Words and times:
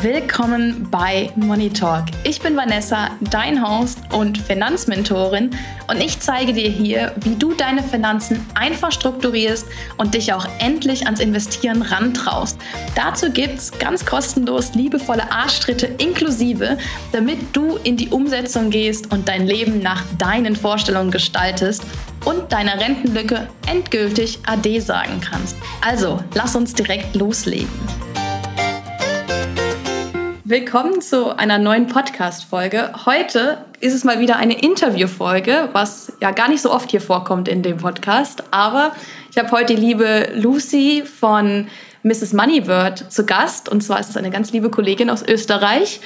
Willkommen 0.00 0.86
bei 0.92 1.32
Money 1.34 1.70
Talk. 1.70 2.04
Ich 2.22 2.40
bin 2.40 2.56
Vanessa, 2.56 3.10
dein 3.32 3.60
Host 3.60 3.98
und 4.12 4.38
Finanzmentorin 4.38 5.50
und 5.88 6.00
ich 6.00 6.20
zeige 6.20 6.52
dir 6.52 6.68
hier, 6.68 7.16
wie 7.24 7.34
du 7.34 7.52
deine 7.52 7.82
Finanzen 7.82 8.46
einfach 8.54 8.92
strukturierst 8.92 9.66
und 9.96 10.14
dich 10.14 10.32
auch 10.32 10.46
endlich 10.60 11.06
ans 11.06 11.18
Investieren 11.18 11.82
rantraust. 11.82 12.60
Dazu 12.94 13.32
gibt's 13.32 13.72
ganz 13.72 14.06
kostenlos 14.06 14.72
liebevolle 14.74 15.32
Arschtritte 15.32 15.86
inklusive, 15.98 16.78
damit 17.10 17.38
du 17.52 17.76
in 17.82 17.96
die 17.96 18.10
Umsetzung 18.10 18.70
gehst 18.70 19.12
und 19.12 19.26
dein 19.26 19.48
Leben 19.48 19.82
nach 19.82 20.04
deinen 20.16 20.54
Vorstellungen 20.54 21.10
gestaltest 21.10 21.82
und 22.24 22.52
deiner 22.52 22.78
Rentenlücke 22.78 23.48
endgültig 23.66 24.38
Ade 24.46 24.80
sagen 24.80 25.20
kannst. 25.20 25.56
Also, 25.80 26.22
lass 26.34 26.54
uns 26.54 26.72
direkt 26.72 27.16
loslegen. 27.16 27.68
Willkommen 30.50 31.02
zu 31.02 31.36
einer 31.36 31.58
neuen 31.58 31.88
Podcast-Folge. 31.88 33.04
Heute 33.04 33.58
ist 33.80 33.92
es 33.92 34.02
mal 34.02 34.18
wieder 34.18 34.36
eine 34.36 34.58
Interview-Folge, 34.58 35.68
was 35.72 36.10
ja 36.22 36.30
gar 36.30 36.48
nicht 36.48 36.62
so 36.62 36.72
oft 36.72 36.90
hier 36.90 37.02
vorkommt 37.02 37.48
in 37.48 37.62
dem 37.62 37.76
Podcast. 37.76 38.44
Aber 38.50 38.92
ich 39.30 39.36
habe 39.36 39.50
heute 39.50 39.74
die 39.74 39.80
liebe 39.82 40.30
Lucy 40.36 41.02
von 41.04 41.66
Mrs. 42.02 42.32
Moneybird 42.32 43.12
zu 43.12 43.26
Gast. 43.26 43.68
Und 43.68 43.82
zwar 43.82 44.00
ist 44.00 44.08
es 44.08 44.16
eine 44.16 44.30
ganz 44.30 44.50
liebe 44.50 44.70
Kollegin 44.70 45.10
aus 45.10 45.22
Österreich. 45.22 46.00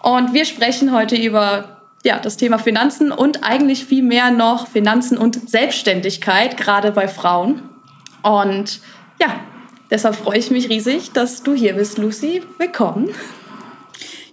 Und 0.00 0.32
wir 0.32 0.44
sprechen 0.44 0.92
heute 0.92 1.16
über 1.16 1.80
ja, 2.04 2.20
das 2.20 2.36
Thema 2.36 2.60
Finanzen 2.60 3.10
und 3.10 3.42
eigentlich 3.42 3.84
viel 3.84 4.04
mehr 4.04 4.30
noch 4.30 4.68
Finanzen 4.68 5.18
und 5.18 5.50
Selbstständigkeit, 5.50 6.56
gerade 6.56 6.92
bei 6.92 7.08
Frauen. 7.08 7.62
Und 8.22 8.78
ja, 9.20 9.40
deshalb 9.90 10.14
freue 10.14 10.38
ich 10.38 10.52
mich 10.52 10.68
riesig, 10.68 11.10
dass 11.10 11.42
du 11.42 11.52
hier 11.52 11.72
bist, 11.72 11.98
Lucy. 11.98 12.44
Willkommen. 12.58 13.12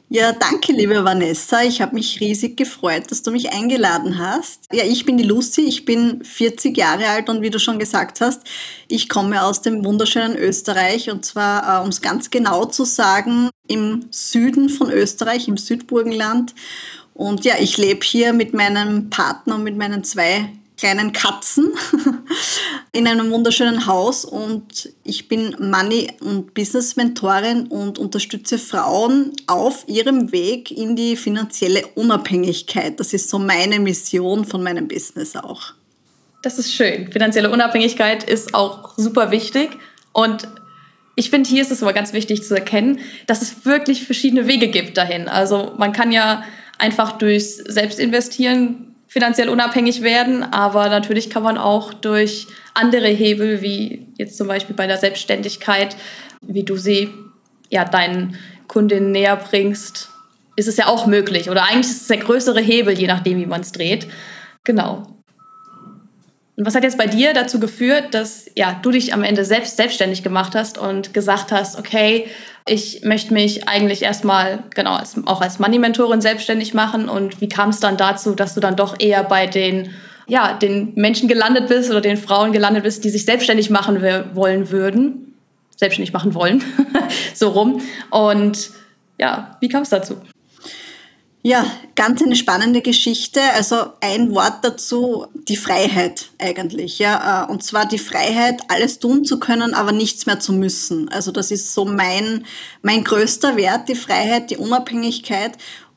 Ja, 0.07 0.33
danke, 0.33 0.71
liebe 0.71 1.03
Vanessa. 1.03 1.63
Ich 1.63 1.81
habe 1.81 1.95
mich 1.95 2.19
riesig 2.19 2.55
gefreut, 2.57 3.09
dass 3.09 3.23
du 3.23 3.31
mich 3.31 3.51
eingeladen 3.51 4.19
hast. 4.19 4.67
Ja, 4.71 4.83
ich 4.83 5.03
bin 5.03 5.17
die 5.17 5.23
Lucy, 5.23 5.61
ich 5.61 5.83
bin 5.83 6.23
40 6.23 6.77
Jahre 6.77 7.07
alt 7.07 7.27
und 7.27 7.41
wie 7.41 7.49
du 7.49 7.57
schon 7.57 7.79
gesagt 7.79 8.21
hast, 8.21 8.41
ich 8.87 9.09
komme 9.09 9.43
aus 9.43 9.63
dem 9.63 9.83
wunderschönen 9.83 10.37
Österreich 10.37 11.09
und 11.09 11.25
zwar, 11.25 11.79
äh, 11.79 11.83
um 11.83 11.89
es 11.89 12.01
ganz 12.01 12.29
genau 12.29 12.65
zu 12.65 12.85
sagen, 12.85 13.49
im 13.67 14.05
Süden 14.11 14.69
von 14.69 14.91
Österreich, 14.91 15.47
im 15.47 15.57
Südburgenland. 15.57 16.53
Und 17.15 17.43
ja, 17.43 17.55
ich 17.59 17.77
lebe 17.77 18.05
hier 18.05 18.33
mit 18.33 18.53
meinem 18.53 19.09
Partner 19.09 19.55
und 19.55 19.63
mit 19.63 19.75
meinen 19.75 20.03
zwei 20.03 20.49
kleinen 20.77 21.11
Katzen 21.11 21.71
in 22.91 23.07
einem 23.07 23.31
wunderschönen 23.31 23.85
Haus 23.85 24.25
und 24.25 24.89
ich 25.03 25.27
bin 25.27 25.55
Money- 25.59 26.11
und 26.19 26.53
Business-Mentorin 26.53 27.67
und 27.67 27.97
unterstütze 27.97 28.57
Frauen 28.57 29.31
auf 29.47 29.85
ihrem 29.87 30.31
Weg 30.31 30.71
in 30.71 30.95
die 30.95 31.15
finanzielle 31.15 31.85
Unabhängigkeit. 31.95 32.99
Das 32.99 33.13
ist 33.13 33.29
so 33.29 33.39
meine 33.39 33.79
Mission 33.79 34.45
von 34.45 34.63
meinem 34.63 34.87
Business 34.87 35.35
auch. 35.35 35.73
Das 36.41 36.59
ist 36.59 36.73
schön. 36.73 37.11
Finanzielle 37.11 37.49
Unabhängigkeit 37.49 38.23
ist 38.23 38.53
auch 38.53 38.93
super 38.97 39.31
wichtig 39.31 39.77
und 40.13 40.47
ich 41.17 41.29
finde, 41.29 41.49
hier 41.49 41.61
ist 41.61 41.71
es 41.71 41.81
aber 41.81 41.93
ganz 41.93 42.11
wichtig 42.11 42.43
zu 42.43 42.55
erkennen, 42.55 42.99
dass 43.25 43.41
es 43.41 43.65
wirklich 43.65 44.03
verschiedene 44.03 44.47
Wege 44.47 44.67
gibt 44.67 44.97
dahin. 44.97 45.29
Also 45.29 45.71
man 45.77 45.93
kann 45.93 46.11
ja 46.11 46.43
einfach 46.77 47.13
durchs 47.13 47.55
Selbstinvestieren 47.55 48.94
finanziell 49.15 49.47
unabhängig 49.47 50.01
werden, 50.01 50.43
aber 50.43 50.89
natürlich 50.89 51.29
kann 51.29 51.41
man 51.41 51.57
auch 51.57 51.93
durch 51.93 52.47
andere 52.73 53.07
Hebel, 53.07 53.61
wie 53.61 54.05
jetzt 54.17 54.35
zum 54.35 54.49
Beispiel 54.49 54.75
bei 54.75 54.87
der 54.87 54.97
Selbstständigkeit, 54.97 55.95
wie 56.41 56.63
du 56.63 56.75
sie 56.75 57.13
ja 57.69 57.85
deinen 57.85 58.37
Kundinnen 58.67 59.13
näher 59.13 59.37
bringst, 59.37 60.09
ist 60.57 60.67
es 60.67 60.75
ja 60.75 60.87
auch 60.87 61.07
möglich. 61.07 61.49
Oder 61.49 61.63
eigentlich 61.63 61.91
ist 61.91 62.01
es 62.01 62.07
der 62.07 62.17
größere 62.17 62.59
Hebel, 62.59 62.99
je 62.99 63.07
nachdem, 63.07 63.37
wie 63.39 63.45
man 63.45 63.61
es 63.61 63.71
dreht. 63.71 64.05
Genau. 64.65 65.07
Und 66.57 66.65
was 66.65 66.75
hat 66.75 66.83
jetzt 66.83 66.97
bei 66.97 67.07
dir 67.07 67.33
dazu 67.33 67.59
geführt, 67.59 68.13
dass 68.13 68.45
ja, 68.55 68.79
du 68.81 68.91
dich 68.91 69.13
am 69.13 69.23
Ende 69.23 69.43
selbst 69.43 69.75
selbstständig 69.75 70.23
gemacht 70.23 70.55
hast 70.55 70.77
und 70.77 71.13
gesagt 71.13 71.51
hast, 71.51 71.77
okay, 71.77 72.27
ich 72.67 73.03
möchte 73.03 73.33
mich 73.33 73.67
eigentlich 73.67 74.01
erstmal, 74.01 74.63
genau, 74.73 74.95
als, 74.95 75.15
auch 75.25 75.41
als 75.41 75.59
Money-Mentorin 75.59 76.21
selbstständig 76.21 76.73
machen. 76.73 77.09
Und 77.09 77.41
wie 77.41 77.49
kam 77.49 77.69
es 77.69 77.79
dann 77.81 77.97
dazu, 77.97 78.33
dass 78.35 78.53
du 78.53 78.61
dann 78.61 78.77
doch 78.77 78.99
eher 78.99 79.23
bei 79.23 79.47
den, 79.47 79.91
ja, 80.27 80.53
den 80.53 80.93
Menschen 80.95 81.27
gelandet 81.27 81.67
bist 81.67 81.91
oder 81.91 82.01
den 82.01 82.17
Frauen 82.17 82.53
gelandet 82.53 82.83
bist, 82.83 83.03
die 83.03 83.09
sich 83.09 83.25
selbstständig 83.25 83.69
machen 83.69 84.01
wollen 84.33 84.71
würden? 84.71 85.33
Selbstständig 85.75 86.13
machen 86.13 86.33
wollen, 86.33 86.63
so 87.33 87.49
rum. 87.49 87.81
Und 88.09 88.69
ja, 89.19 89.57
wie 89.59 89.67
kam 89.67 89.81
es 89.81 89.89
dazu? 89.89 90.15
Ja, 91.45 91.63
ganz 91.93 92.23
eine 92.23 92.35
spannende 92.35 92.81
Geschichte. 92.81 93.39
Also 93.53 93.75
ein 94.01 94.33
Wort 94.33 94.63
dazu, 94.63 95.27
die 95.47 95.57
Freiheit 95.57 96.31
eigentlich. 96.39 96.97
Ja, 96.97 97.43
äh, 97.43 97.51
und 97.51 97.61
zwar 97.61 97.87
die 97.87 97.99
Freiheit, 97.99 98.63
alles 98.67 98.97
tun 98.97 99.25
zu 99.25 99.39
können, 99.39 99.75
aber 99.75 99.91
nichts 99.91 100.25
mehr 100.25 100.39
zu 100.39 100.53
müssen. 100.53 101.07
Also 101.09 101.31
das 101.31 101.51
ist 101.51 101.71
so 101.71 101.85
mein, 101.85 102.47
mein 102.81 103.03
größter 103.03 103.57
Wert, 103.57 103.89
die 103.89 103.95
Freiheit, 103.95 104.49
die 104.49 104.57
Unabhängigkeit. 104.57 105.51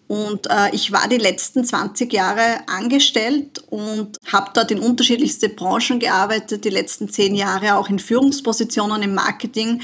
Und 0.07 0.51
äh, 0.51 0.69
ich 0.73 0.93
war 0.93 1.09
die 1.09 1.17
letzten 1.17 1.65
20 1.65 2.13
Jahre 2.13 2.61
angestellt 2.67 3.63
und 3.71 4.19
habe 4.31 4.51
dort 4.53 4.71
in 4.71 4.81
unterschiedlichste 4.81 5.49
Branchen 5.49 5.99
gearbeitet, 5.99 6.67
die 6.67 6.69
letzten 6.69 7.09
10 7.09 7.35
Jahre 7.35 7.77
auch 7.77 7.89
in 7.89 7.99
Führungspositionen 7.99 9.01
im 9.01 9.15
Marketing 9.15 9.81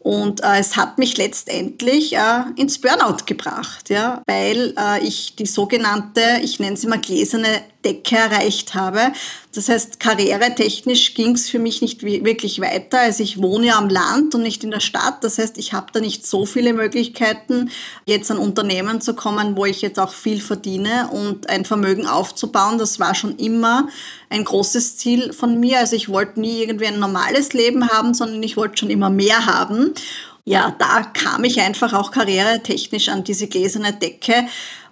und 0.00 0.42
äh, 0.42 0.58
es 0.58 0.76
hat 0.76 0.98
mich 0.98 1.18
letztendlich 1.18 2.16
äh, 2.16 2.42
ins 2.56 2.80
Burnout 2.80 3.26
gebracht, 3.26 3.90
ja, 3.90 4.22
weil 4.26 4.74
äh, 4.78 5.06
ich 5.06 5.36
die 5.36 5.46
sogenannte, 5.46 6.22
ich 6.42 6.58
nenne 6.58 6.76
sie 6.76 6.86
mal 6.86 7.00
gläserne 7.00 7.62
Decke 7.84 8.16
erreicht 8.16 8.74
habe. 8.74 9.12
Das 9.54 9.68
heißt, 9.68 9.98
karrieretechnisch 9.98 11.14
ging 11.14 11.32
es 11.32 11.48
für 11.48 11.58
mich 11.58 11.82
nicht 11.82 12.02
wirklich 12.02 12.60
weiter. 12.60 13.00
Also 13.00 13.22
ich 13.22 13.42
wohne 13.42 13.68
ja 13.68 13.78
am 13.78 13.88
Land 13.88 14.34
und 14.34 14.42
nicht 14.42 14.62
in 14.62 14.70
der 14.70 14.80
Stadt. 14.80 15.24
Das 15.24 15.38
heißt, 15.38 15.58
ich 15.58 15.72
habe 15.72 15.86
da 15.92 16.00
nicht 16.00 16.26
so 16.26 16.46
viele 16.46 16.72
Möglichkeiten, 16.72 17.70
jetzt 18.04 18.30
an 18.30 18.38
Unternehmen 18.38 19.00
zu 19.00 19.14
kommen, 19.14 19.56
wo 19.56 19.64
ich 19.64 19.82
jetzt 19.82 19.98
auch 19.98 20.12
viel 20.12 20.40
verdiene 20.40 21.08
und 21.10 21.48
ein 21.48 21.64
Vermögen 21.64 22.06
aufzubauen. 22.06 22.78
Das 22.78 23.00
war 23.00 23.14
schon 23.14 23.36
immer 23.36 23.88
ein 24.28 24.44
großes 24.44 24.98
Ziel 24.98 25.32
von 25.32 25.58
mir. 25.58 25.78
Also 25.78 25.96
ich 25.96 26.08
wollte 26.08 26.40
nie 26.40 26.62
irgendwie 26.62 26.86
ein 26.86 27.00
normales 27.00 27.52
Leben 27.52 27.88
haben, 27.88 28.14
sondern 28.14 28.42
ich 28.42 28.56
wollte 28.56 28.78
schon 28.78 28.90
immer 28.90 29.10
mehr 29.10 29.46
haben 29.46 29.94
ja, 30.44 30.74
da 30.78 31.02
kam 31.02 31.44
ich 31.44 31.60
einfach 31.60 31.92
auch 31.92 32.10
karrieretechnisch 32.10 33.08
an 33.08 33.24
diese 33.24 33.46
gläserne 33.46 33.92
Decke, 33.92 34.46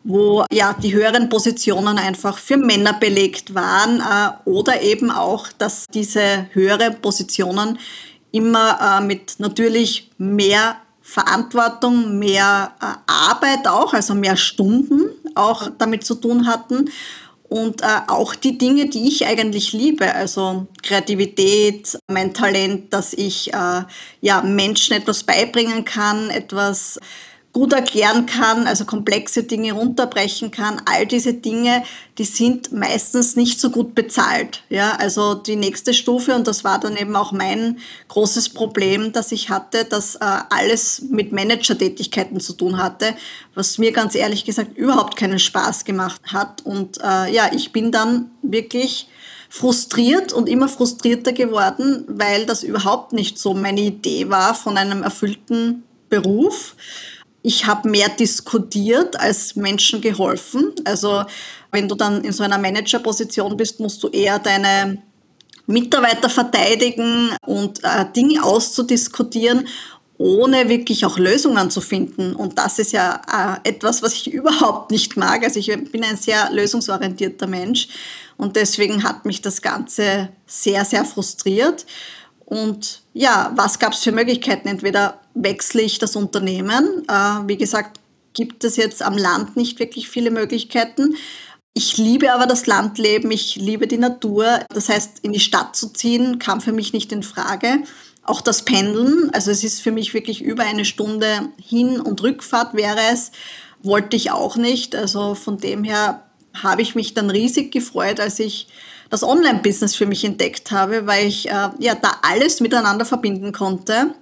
wo 0.05 0.45
ja 0.53 0.75
die 0.75 0.95
höheren 0.95 1.29
Positionen 1.29 1.99
einfach 1.99 2.39
für 2.39 2.57
Männer 2.57 2.95
belegt 2.95 3.55
waren 3.55 4.01
äh, 4.01 4.49
oder 4.49 4.81
eben 4.83 5.11
auch, 5.11 5.49
dass 5.59 5.85
diese 5.93 6.49
höheren 6.53 7.01
Positionen 7.01 7.79
immer 8.33 9.01
äh, 9.01 9.05
mit 9.05 9.37
natürlich 9.39 10.11
mehr 10.19 10.77
Verantwortung, 11.03 12.19
mehr 12.19 12.73
äh, 12.83 12.87
Arbeit 13.07 13.67
auch, 13.67 13.95
also 13.95 14.15
mehr 14.15 14.37
Stunden 14.37 15.11
auch 15.35 15.71
damit 15.79 16.05
zu 16.05 16.15
tun 16.15 16.47
hatten. 16.47 16.91
Und 17.49 17.81
äh, 17.81 17.87
auch 18.09 18.35
die 18.35 18.59
Dinge, 18.59 18.91
die 18.91 19.09
ich 19.09 19.27
eigentlich 19.27 19.73
liebe, 19.73 20.15
also 20.15 20.67
Kreativität, 20.83 21.99
mein 22.07 22.35
Talent, 22.35 22.93
dass 22.93 23.15
ich 23.15 23.55
äh, 23.55 23.85
ja 24.21 24.43
Menschen 24.43 24.97
etwas 24.97 25.25
beibringen 25.25 25.87
kann, 25.87 26.29
etwas 26.29 27.01
gut 27.59 27.73
erklären 27.73 28.25
kann, 28.27 28.69
also 28.69 28.85
komplexe 28.85 29.43
Dinge 29.43 29.73
runterbrechen 29.73 30.53
kann. 30.53 30.81
All 30.85 31.07
diese 31.07 31.35
Dinge, 31.35 31.83
die 32.17 32.25
sind 32.25 32.71
meistens 32.71 33.35
nicht 33.35 33.61
so 33.61 33.71
gut 33.71 33.97
bezahlt. 33.97 34.63
Ja, 34.69 34.93
also 34.93 35.35
die 35.35 35.57
nächste 35.57 35.93
Stufe, 35.93 36.37
und 36.37 36.47
das 36.47 36.63
war 36.63 36.79
dann 36.79 36.97
eben 36.97 37.17
auch 37.17 37.33
mein 37.33 37.81
großes 38.07 38.51
Problem, 38.51 39.13
dass 39.13 39.33
ich 39.33 39.51
hatte, 39.51 39.85
dass 39.85 40.15
äh, 40.15 40.19
alles 40.51 41.03
mit 41.11 41.33
Managertätigkeiten 41.33 42.39
zu 42.39 42.53
tun 42.53 42.79
hatte, 42.81 43.15
was 43.57 43.77
mir 43.77 43.91
ganz 43.91 44.15
ehrlich 44.15 44.45
gesagt 44.45 44.79
überhaupt 44.79 45.17
keinen 45.17 45.41
Spaß 45.41 45.85
gemacht 45.85 46.21
hat. 46.27 46.65
Und 46.65 46.99
äh, 46.99 47.35
ja, 47.35 47.51
ich 47.53 47.73
bin 47.73 47.91
dann 47.91 48.31
wirklich 48.43 49.09
frustriert 49.49 50.33
und 50.33 50.49
immer 50.49 50.69
frustrierter 50.69 51.33
geworden, 51.33 52.05
weil 52.07 52.47
das 52.47 52.63
überhaupt 52.63 53.13
nicht 53.13 53.37
so 53.37 53.53
meine 53.53 53.81
Idee 53.81 54.31
war 54.31 54.55
von 54.55 54.79
einem 54.79 55.03
erfüllten 55.03 55.83
Beruf 56.09 56.77
ich 57.43 57.67
habe 57.67 57.89
mehr 57.89 58.09
diskutiert 58.09 59.19
als 59.19 59.57
Menschen 59.57 60.01
geholfen. 60.01 60.73
Also 60.85 61.25
wenn 61.71 61.89
du 61.89 61.95
dann 61.95 62.25
in 62.25 62.33
so 62.33 62.43
einer 62.43 62.59
Managerposition 62.59 63.57
bist, 63.57 63.81
musst 63.81 64.03
du 64.03 64.09
eher 64.09 64.39
deine 64.39 65.03
Mitarbeiter 65.67 66.31
verteidigen 66.31 67.31
und 67.47 67.85
äh, 67.85 68.07
Dinge 68.17 68.43
auszudiskutieren, 68.43 69.69
ohne 70.17 70.69
wirklich 70.69 71.05
auch 71.05 71.19
Lösungen 71.19 71.71
zu 71.71 71.81
finden. 71.81 72.35
Und 72.35 72.59
das 72.59 72.79
ist 72.79 72.93
ja 72.93 73.61
äh, 73.65 73.69
etwas, 73.69 74.03
was 74.03 74.15
ich 74.15 74.33
überhaupt 74.33 74.91
nicht 74.91 75.17
mag. 75.17 75.45
Also 75.45 75.61
ich 75.61 75.67
bin 75.67 76.03
ein 76.03 76.17
sehr 76.17 76.51
lösungsorientierter 76.51 77.47
Mensch 77.47 77.89
und 78.37 78.57
deswegen 78.57 79.05
hat 79.05 79.27
mich 79.27 79.43
das 79.43 79.63
Ganze 79.63 80.31
sehr, 80.47 80.85
sehr 80.85 81.05
frustriert. 81.05 81.87
Und 82.45 83.03
ja, 83.13 83.53
was 83.55 83.79
gab 83.79 83.93
es 83.93 83.99
für 83.99 84.13
Möglichkeiten? 84.13 84.69
Entweder 84.69 85.21
wechsle 85.43 85.83
ich 85.83 85.99
das 85.99 86.17
Unternehmen. 86.17 87.05
Äh, 87.09 87.47
wie 87.47 87.57
gesagt, 87.57 88.01
gibt 88.35 88.65
es 88.65 88.77
jetzt 88.77 89.03
am 89.03 89.17
Land 89.17 89.57
nicht 89.57 89.79
wirklich 89.79 90.09
viele 90.09 90.31
Möglichkeiten. 90.31 91.17
Ich 91.75 91.97
liebe 91.97 92.33
aber 92.33 92.47
das 92.47 92.67
Landleben, 92.67 93.31
ich 93.31 93.57
liebe 93.57 93.87
die 93.87 93.99
Natur. 93.99 94.61
Das 94.71 94.89
heißt, 94.89 95.21
in 95.23 95.33
die 95.33 95.41
Stadt 95.41 95.77
zu 95.77 95.93
ziehen, 95.93 96.39
kam 96.39 96.61
für 96.61 96.73
mich 96.73 96.93
nicht 96.93 97.13
in 97.13 97.23
Frage. 97.23 97.85
Auch 98.23 98.41
das 98.41 98.65
Pendeln, 98.65 99.31
also 99.33 99.51
es 99.51 99.65
ist 99.65 99.81
für 99.81 99.93
mich 99.93 100.13
wirklich 100.13 100.43
über 100.43 100.65
eine 100.65 100.85
Stunde 100.85 101.49
Hin- 101.57 102.01
und 102.01 102.23
Rückfahrt 102.23 102.75
wäre 102.75 102.99
es, 103.13 103.31
wollte 103.83 104.17
ich 104.17 104.31
auch 104.31 104.57
nicht. 104.57 104.95
Also 104.95 105.35
von 105.35 105.59
dem 105.59 105.85
her 105.85 106.25
habe 106.55 106.83
ich 106.83 106.95
mich 106.95 107.15
dann 107.15 107.31
riesig 107.31 107.73
gefreut, 107.73 108.21
als 108.21 108.39
ich 108.39 108.69
das 109.09 109.23
Online-Business 109.23 109.95
für 109.95 110.07
mich 110.07 110.25
entdeckt 110.25 110.71
habe, 110.71 111.07
weil 111.07 111.27
ich 111.27 111.49
äh, 111.49 111.71
ja 111.79 111.95
da 111.95 112.19
alles 112.23 112.61
miteinander 112.61 113.05
verbinden 113.05 113.53
konnte. 113.53 114.15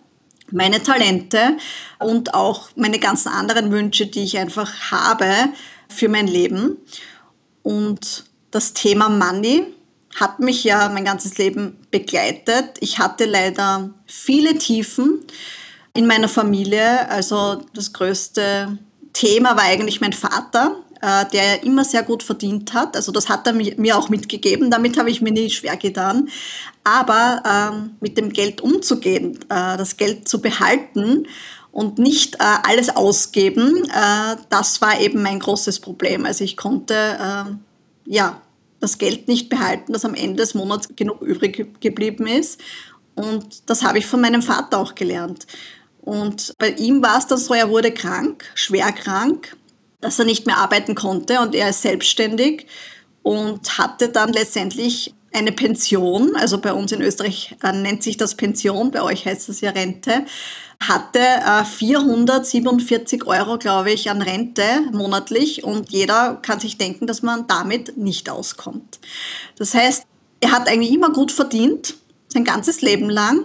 Meine 0.52 0.82
Talente 0.82 1.56
und 1.98 2.34
auch 2.34 2.70
meine 2.76 2.98
ganzen 2.98 3.28
anderen 3.28 3.72
Wünsche, 3.72 4.06
die 4.06 4.22
ich 4.22 4.38
einfach 4.38 4.90
habe 4.90 5.26
für 5.88 6.08
mein 6.08 6.26
Leben. 6.26 6.76
Und 7.62 8.24
das 8.50 8.72
Thema 8.72 9.08
Money 9.08 9.64
hat 10.14 10.40
mich 10.40 10.64
ja 10.64 10.88
mein 10.88 11.04
ganzes 11.04 11.36
Leben 11.36 11.78
begleitet. 11.90 12.78
Ich 12.80 12.98
hatte 12.98 13.26
leider 13.26 13.90
viele 14.06 14.56
Tiefen 14.56 15.24
in 15.94 16.06
meiner 16.06 16.28
Familie. 16.28 17.08
Also 17.10 17.62
das 17.74 17.92
größte 17.92 18.78
Thema 19.12 19.56
war 19.56 19.64
eigentlich 19.64 20.00
mein 20.00 20.12
Vater, 20.12 20.76
äh, 21.02 21.24
der 21.32 21.62
immer 21.64 21.84
sehr 21.84 22.02
gut 22.02 22.22
verdient 22.22 22.74
hat. 22.74 22.96
Also 22.96 23.12
das 23.12 23.28
hat 23.28 23.46
er 23.46 23.52
mir 23.52 23.96
auch 23.96 24.08
mitgegeben. 24.08 24.70
Damit 24.70 24.98
habe 24.98 25.10
ich 25.10 25.20
mir 25.20 25.32
nie 25.32 25.50
schwer 25.50 25.76
getan. 25.76 26.28
Aber 26.84 27.42
ähm, 27.44 27.96
mit 28.00 28.16
dem 28.16 28.32
Geld 28.32 28.60
umzugehen, 28.60 29.38
äh, 29.48 29.76
das 29.76 29.96
Geld 29.96 30.28
zu 30.28 30.40
behalten 30.40 31.26
und 31.72 31.98
nicht 31.98 32.36
äh, 32.36 32.38
alles 32.62 32.94
ausgeben, 32.94 33.84
äh, 33.84 34.36
das 34.48 34.80
war 34.80 35.00
eben 35.00 35.22
mein 35.22 35.40
großes 35.40 35.80
Problem. 35.80 36.24
Also 36.24 36.44
ich 36.44 36.56
konnte 36.56 36.94
äh, 36.94 37.44
ja 38.06 38.40
das 38.80 38.98
Geld 38.98 39.28
nicht 39.28 39.48
behalten, 39.48 39.92
das 39.92 40.04
am 40.04 40.14
Ende 40.14 40.36
des 40.36 40.54
Monats 40.54 40.88
genug 40.94 41.20
übrig 41.22 41.80
geblieben 41.80 42.26
ist. 42.26 42.60
Und 43.14 43.68
das 43.68 43.82
habe 43.82 43.98
ich 43.98 44.06
von 44.06 44.20
meinem 44.20 44.42
Vater 44.42 44.78
auch 44.78 44.94
gelernt. 44.94 45.46
Und 46.02 46.54
bei 46.58 46.70
ihm 46.70 47.02
war 47.02 47.18
es 47.18 47.26
dann 47.26 47.38
so, 47.38 47.52
er 47.52 47.68
wurde 47.68 47.90
krank, 47.90 48.44
schwer 48.54 48.92
krank, 48.92 49.56
dass 50.00 50.18
er 50.18 50.24
nicht 50.24 50.46
mehr 50.46 50.58
arbeiten 50.58 50.94
konnte 50.94 51.40
und 51.40 51.54
er 51.54 51.70
ist 51.70 51.82
selbstständig 51.82 52.66
und 53.22 53.78
hatte 53.78 54.08
dann 54.08 54.32
letztendlich 54.32 55.14
eine 55.32 55.52
Pension, 55.52 56.34
also 56.36 56.58
bei 56.58 56.72
uns 56.72 56.92
in 56.92 57.02
Österreich 57.02 57.56
äh, 57.62 57.72
nennt 57.72 58.02
sich 58.02 58.16
das 58.16 58.36
Pension, 58.36 58.90
bei 58.90 59.02
euch 59.02 59.26
heißt 59.26 59.48
das 59.48 59.60
ja 59.60 59.70
Rente, 59.70 60.24
hatte 60.80 61.18
äh, 61.18 61.64
447 61.64 63.26
Euro, 63.26 63.58
glaube 63.58 63.90
ich, 63.90 64.10
an 64.10 64.22
Rente 64.22 64.62
monatlich 64.92 65.64
und 65.64 65.90
jeder 65.90 66.38
kann 66.40 66.60
sich 66.60 66.78
denken, 66.78 67.06
dass 67.06 67.22
man 67.22 67.46
damit 67.46 67.96
nicht 67.98 68.30
auskommt. 68.30 68.98
Das 69.58 69.74
heißt, 69.74 70.04
er 70.40 70.52
hat 70.52 70.68
eigentlich 70.68 70.92
immer 70.92 71.12
gut 71.12 71.32
verdient, 71.32 71.96
sein 72.28 72.44
ganzes 72.44 72.80
Leben 72.80 73.10
lang 73.10 73.44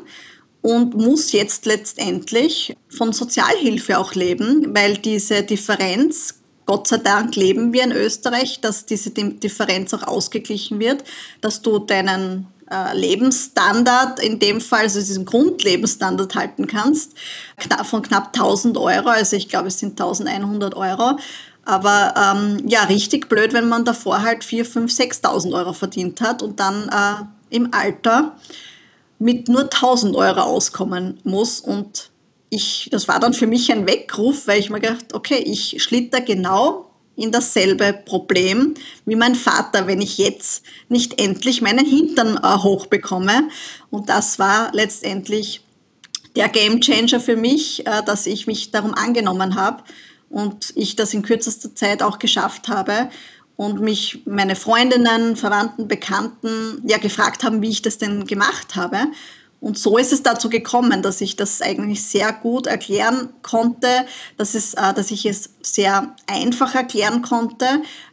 und 0.62 0.96
muss 0.96 1.32
jetzt 1.32 1.66
letztendlich 1.66 2.76
von 2.90 3.14
Sozialhilfe 3.14 3.98
auch 3.98 4.14
leben, 4.14 4.74
weil 4.76 4.98
diese 4.98 5.44
Differenz 5.44 6.41
Gott 6.66 6.88
sei 6.88 6.98
Dank 6.98 7.36
leben 7.36 7.74
wir 7.74 7.84
in 7.84 7.92
Österreich, 7.92 8.62
dass 8.62 8.86
diese 8.86 9.12
Differenz 9.12 9.94
auch 9.94 10.04
ausgeglichen 10.04 10.80
wird, 10.80 11.04
dass 11.42 11.62
du 11.62 11.80
deinen 11.80 12.48
äh, 12.72 12.98
Lebensstandard, 12.98 14.20
in 14.20 14.40
dem 14.40 14.62
Fall, 14.62 14.84
also 14.84 15.00
diesen 15.00 15.26
Grundlebensstandard 15.26 16.36
halten 16.36 16.68
kannst, 16.68 17.14
von 17.84 18.02
knapp 18.02 18.28
1000 18.28 18.78
Euro, 18.78 19.10
also 19.10 19.36
ich 19.36 19.50
glaube, 19.50 19.68
es 19.68 19.80
sind 19.80 20.00
1100 20.00 20.76
Euro. 20.76 21.18
Aber 21.64 22.14
ähm, 22.18 22.64
ja, 22.68 22.84
richtig 22.84 23.30
blöd, 23.30 23.54
wenn 23.54 23.70
man 23.70 23.86
davor 23.86 24.22
halt 24.22 24.44
4, 24.44 24.66
5, 24.66 24.92
6.000 24.92 25.54
Euro 25.54 25.74
verdient 25.74 26.22
hat 26.22 26.42
und 26.42 26.60
dann 26.60 26.90
äh, 26.90 27.56
im 27.56 27.74
Alter 27.74 28.36
mit 29.20 29.48
nur 29.48 29.64
1000 29.64 30.16
Euro 30.16 30.42
auskommen 30.42 31.20
muss 31.24 31.60
und 31.60 32.11
ich, 32.52 32.90
das 32.92 33.08
war 33.08 33.20
dann 33.20 33.34
für 33.34 33.48
mich 33.48 33.72
ein 33.72 33.88
Weckruf, 33.88 34.46
weil 34.46 34.60
ich 34.60 34.70
mir 34.70 34.82
gedacht, 34.82 35.14
okay, 35.14 35.38
ich 35.38 35.82
schlitter 35.82 36.20
genau 36.20 36.92
in 37.16 37.32
dasselbe 37.32 37.94
Problem 37.94 38.74
wie 39.06 39.16
mein 39.16 39.36
Vater, 39.36 39.88
wenn 39.88 40.02
ich 40.02 40.18
jetzt 40.18 40.64
nicht 40.90 41.20
endlich 41.20 41.62
meinen 41.62 41.86
Hintern 41.86 42.38
äh, 42.38 42.58
hochbekomme. 42.58 43.48
Und 43.90 44.10
das 44.10 44.38
war 44.38 44.70
letztendlich 44.74 45.62
der 46.36 46.50
Gamechanger 46.50 47.22
für 47.22 47.38
mich, 47.38 47.88
äh, 47.88 48.04
dass 48.06 48.28
ich 48.28 48.48
mich 48.48 48.72
darum 48.72 48.94
angenommen 48.94 49.56
habe 49.56 49.84
und 50.30 50.74
ich 50.76 50.98
das 50.98 51.14
in 51.14 51.22
kürzester 51.22 51.74
Zeit 51.74 52.04
auch 52.04 52.20
geschafft 52.20 52.68
habe 52.68 53.10
und 53.56 53.80
mich 53.80 54.24
meine 54.26 54.58
Freundinnen, 54.58 55.38
Verwandten, 55.38 55.88
Bekannten 55.88 56.82
ja 56.86 56.98
gefragt 56.98 57.46
haben, 57.46 57.62
wie 57.62 57.70
ich 57.70 57.82
das 57.82 57.98
denn 57.98 58.26
gemacht 58.26 58.76
habe. 58.76 59.08
Und 59.62 59.78
so 59.78 60.00
ist 60.00 60.12
es 60.12 60.24
dazu 60.24 60.50
gekommen, 60.50 61.04
dass 61.04 61.22
ich 61.22 61.36
das 61.36 61.62
eigentlich 61.62 62.04
sehr 62.04 62.34
gut 62.34 62.66
erklären 62.66 63.30
konnte, 63.44 63.88
dass, 64.36 64.56
es, 64.56 64.74
äh, 64.74 64.92
dass 64.96 65.12
ich 65.12 65.28
es 65.28 65.52
sehr 65.62 66.16
einfach 66.26 66.74
erklären 66.74 67.22
konnte. 67.22 67.68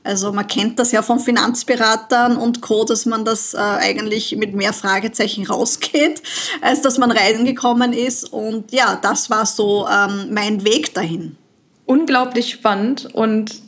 Also 0.05 0.31
man 0.31 0.47
kennt 0.47 0.79
das 0.79 0.93
ja 0.93 1.01
von 1.01 1.19
Finanzberatern 1.19 2.37
und 2.37 2.61
Co., 2.61 2.85
dass 2.85 3.07
man 3.07 3.25
das 3.25 3.55
äh, 3.55 3.59
eigentlich 3.59 4.37
mit 4.37 4.55
mehr 4.55 4.75
Fragezeichen 4.75 5.47
rausgeht, 5.47 6.23
als 6.61 6.83
dass 6.83 6.99
man 6.99 7.11
reingekommen 7.11 7.95
ist. 7.95 8.31
Und 8.31 8.71
ja, 8.71 8.99
das 9.01 9.31
war 9.31 9.47
so 9.47 9.89
ähm, 9.89 10.29
mein 10.31 10.65
Weg 10.65 10.93
dahin. 10.93 11.39
Unglaublich 11.87 12.51
spannend 12.51 13.09
und 13.15 13.63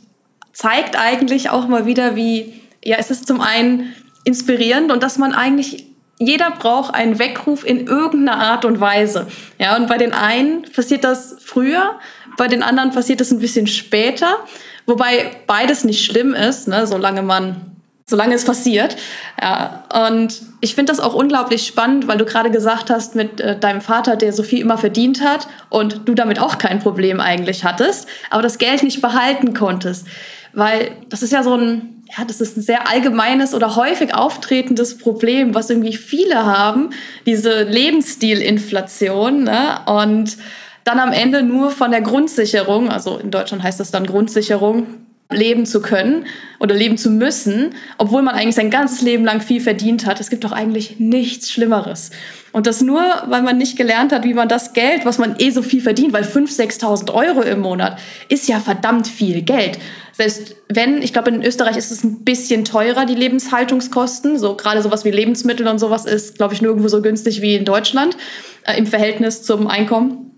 zeigt 0.53 0.95
eigentlich 0.95 1.49
auch 1.49 1.67
mal 1.67 1.87
wieder, 1.87 2.15
wie, 2.15 2.61
ja, 2.85 2.97
es 2.99 3.09
ist 3.09 3.25
zum 3.25 3.41
einen 3.41 3.95
inspirierend 4.23 4.91
und 4.91 5.01
dass 5.01 5.17
man 5.17 5.33
eigentlich 5.33 5.90
jeder 6.27 6.51
braucht 6.51 6.93
einen 6.93 7.19
Weckruf 7.19 7.65
in 7.65 7.87
irgendeiner 7.87 8.39
Art 8.39 8.65
und 8.65 8.79
Weise. 8.79 9.27
Ja, 9.57 9.75
und 9.75 9.87
bei 9.87 9.97
den 9.97 10.13
einen 10.13 10.63
passiert 10.63 11.03
das 11.03 11.37
früher, 11.43 11.99
bei 12.37 12.47
den 12.47 12.63
anderen 12.63 12.91
passiert 12.91 13.21
das 13.21 13.31
ein 13.31 13.39
bisschen 13.39 13.67
später, 13.67 14.37
wobei 14.85 15.31
beides 15.47 15.83
nicht 15.83 16.05
schlimm 16.05 16.33
ist, 16.33 16.67
ne, 16.67 16.87
solange 16.87 17.21
man 17.21 17.71
solange 18.05 18.35
es 18.35 18.43
passiert. 18.43 18.97
Ja, 19.41 19.85
und 20.09 20.41
ich 20.59 20.75
finde 20.75 20.91
das 20.91 20.99
auch 20.99 21.15
unglaublich 21.15 21.65
spannend, 21.65 22.07
weil 22.07 22.17
du 22.17 22.25
gerade 22.25 22.51
gesagt 22.51 22.89
hast 22.89 23.15
mit 23.15 23.39
äh, 23.39 23.57
deinem 23.57 23.79
Vater, 23.79 24.17
der 24.17 24.33
so 24.33 24.43
viel 24.43 24.59
immer 24.59 24.77
verdient 24.77 25.23
hat 25.23 25.47
und 25.69 26.01
du 26.07 26.13
damit 26.13 26.39
auch 26.39 26.57
kein 26.57 26.79
Problem 26.79 27.19
eigentlich 27.21 27.63
hattest, 27.63 28.07
aber 28.29 28.43
das 28.43 28.57
Geld 28.57 28.83
nicht 28.83 29.01
behalten 29.01 29.53
konntest. 29.53 30.05
Weil 30.53 30.91
das 31.07 31.23
ist 31.23 31.31
ja 31.31 31.41
so 31.41 31.55
ein 31.55 31.90
ja, 32.17 32.25
das 32.25 32.41
ist 32.41 32.57
ein 32.57 32.61
sehr 32.61 32.89
allgemeines 32.89 33.53
oder 33.53 33.75
häufig 33.75 34.13
auftretendes 34.13 34.97
Problem, 34.97 35.55
was 35.55 35.69
irgendwie 35.69 35.95
viele 35.95 36.45
haben, 36.45 36.89
diese 37.25 37.63
Lebensstilinflation. 37.63 39.43
Ne? 39.43 39.79
Und 39.85 40.37
dann 40.83 40.99
am 40.99 41.13
Ende 41.13 41.41
nur 41.41 41.71
von 41.71 41.91
der 41.91 42.01
Grundsicherung, 42.01 42.89
also 42.89 43.17
in 43.17 43.31
Deutschland 43.31 43.63
heißt 43.63 43.79
das 43.79 43.91
dann 43.91 44.05
Grundsicherung, 44.05 44.87
leben 45.29 45.65
zu 45.65 45.81
können 45.81 46.25
oder 46.59 46.75
leben 46.75 46.97
zu 46.97 47.09
müssen, 47.09 47.75
obwohl 47.97 48.21
man 48.21 48.35
eigentlich 48.35 48.55
sein 48.55 48.69
ganzes 48.69 49.01
Leben 49.01 49.23
lang 49.23 49.39
viel 49.39 49.61
verdient 49.61 50.05
hat. 50.05 50.19
Es 50.19 50.29
gibt 50.29 50.43
doch 50.43 50.51
eigentlich 50.51 50.99
nichts 50.99 51.49
Schlimmeres. 51.49 52.11
Und 52.51 52.67
das 52.67 52.81
nur, 52.81 53.01
weil 53.27 53.41
man 53.41 53.57
nicht 53.57 53.77
gelernt 53.77 54.11
hat, 54.11 54.23
wie 54.23 54.33
man 54.33 54.49
das 54.49 54.73
Geld, 54.73 55.05
was 55.05 55.17
man 55.17 55.35
eh 55.39 55.51
so 55.51 55.61
viel 55.61 55.81
verdient, 55.81 56.11
weil 56.11 56.23
5.000, 56.23 56.81
6.000 56.81 57.13
Euro 57.13 57.41
im 57.41 57.59
Monat 57.59 57.97
ist 58.27 58.47
ja 58.47 58.59
verdammt 58.59 59.07
viel 59.07 59.41
Geld. 59.41 59.79
Selbst 60.11 60.55
wenn, 60.67 61.01
ich 61.01 61.13
glaube, 61.13 61.29
in 61.29 61.43
Österreich 61.43 61.77
ist 61.77 61.91
es 61.91 62.03
ein 62.03 62.23
bisschen 62.23 62.65
teurer, 62.65 63.05
die 63.05 63.15
Lebenshaltungskosten. 63.15 64.37
So 64.37 64.55
gerade 64.55 64.81
sowas 64.81 65.05
wie 65.05 65.11
Lebensmittel 65.11 65.67
und 65.67 65.79
sowas 65.79 66.05
ist, 66.05 66.35
glaube 66.35 66.53
ich, 66.53 66.61
nirgendwo 66.61 66.89
so 66.89 67.01
günstig 67.01 67.41
wie 67.41 67.55
in 67.55 67.63
Deutschland 67.63 68.17
äh, 68.65 68.77
im 68.77 68.85
Verhältnis 68.85 69.43
zum 69.43 69.67
Einkommen 69.67 70.31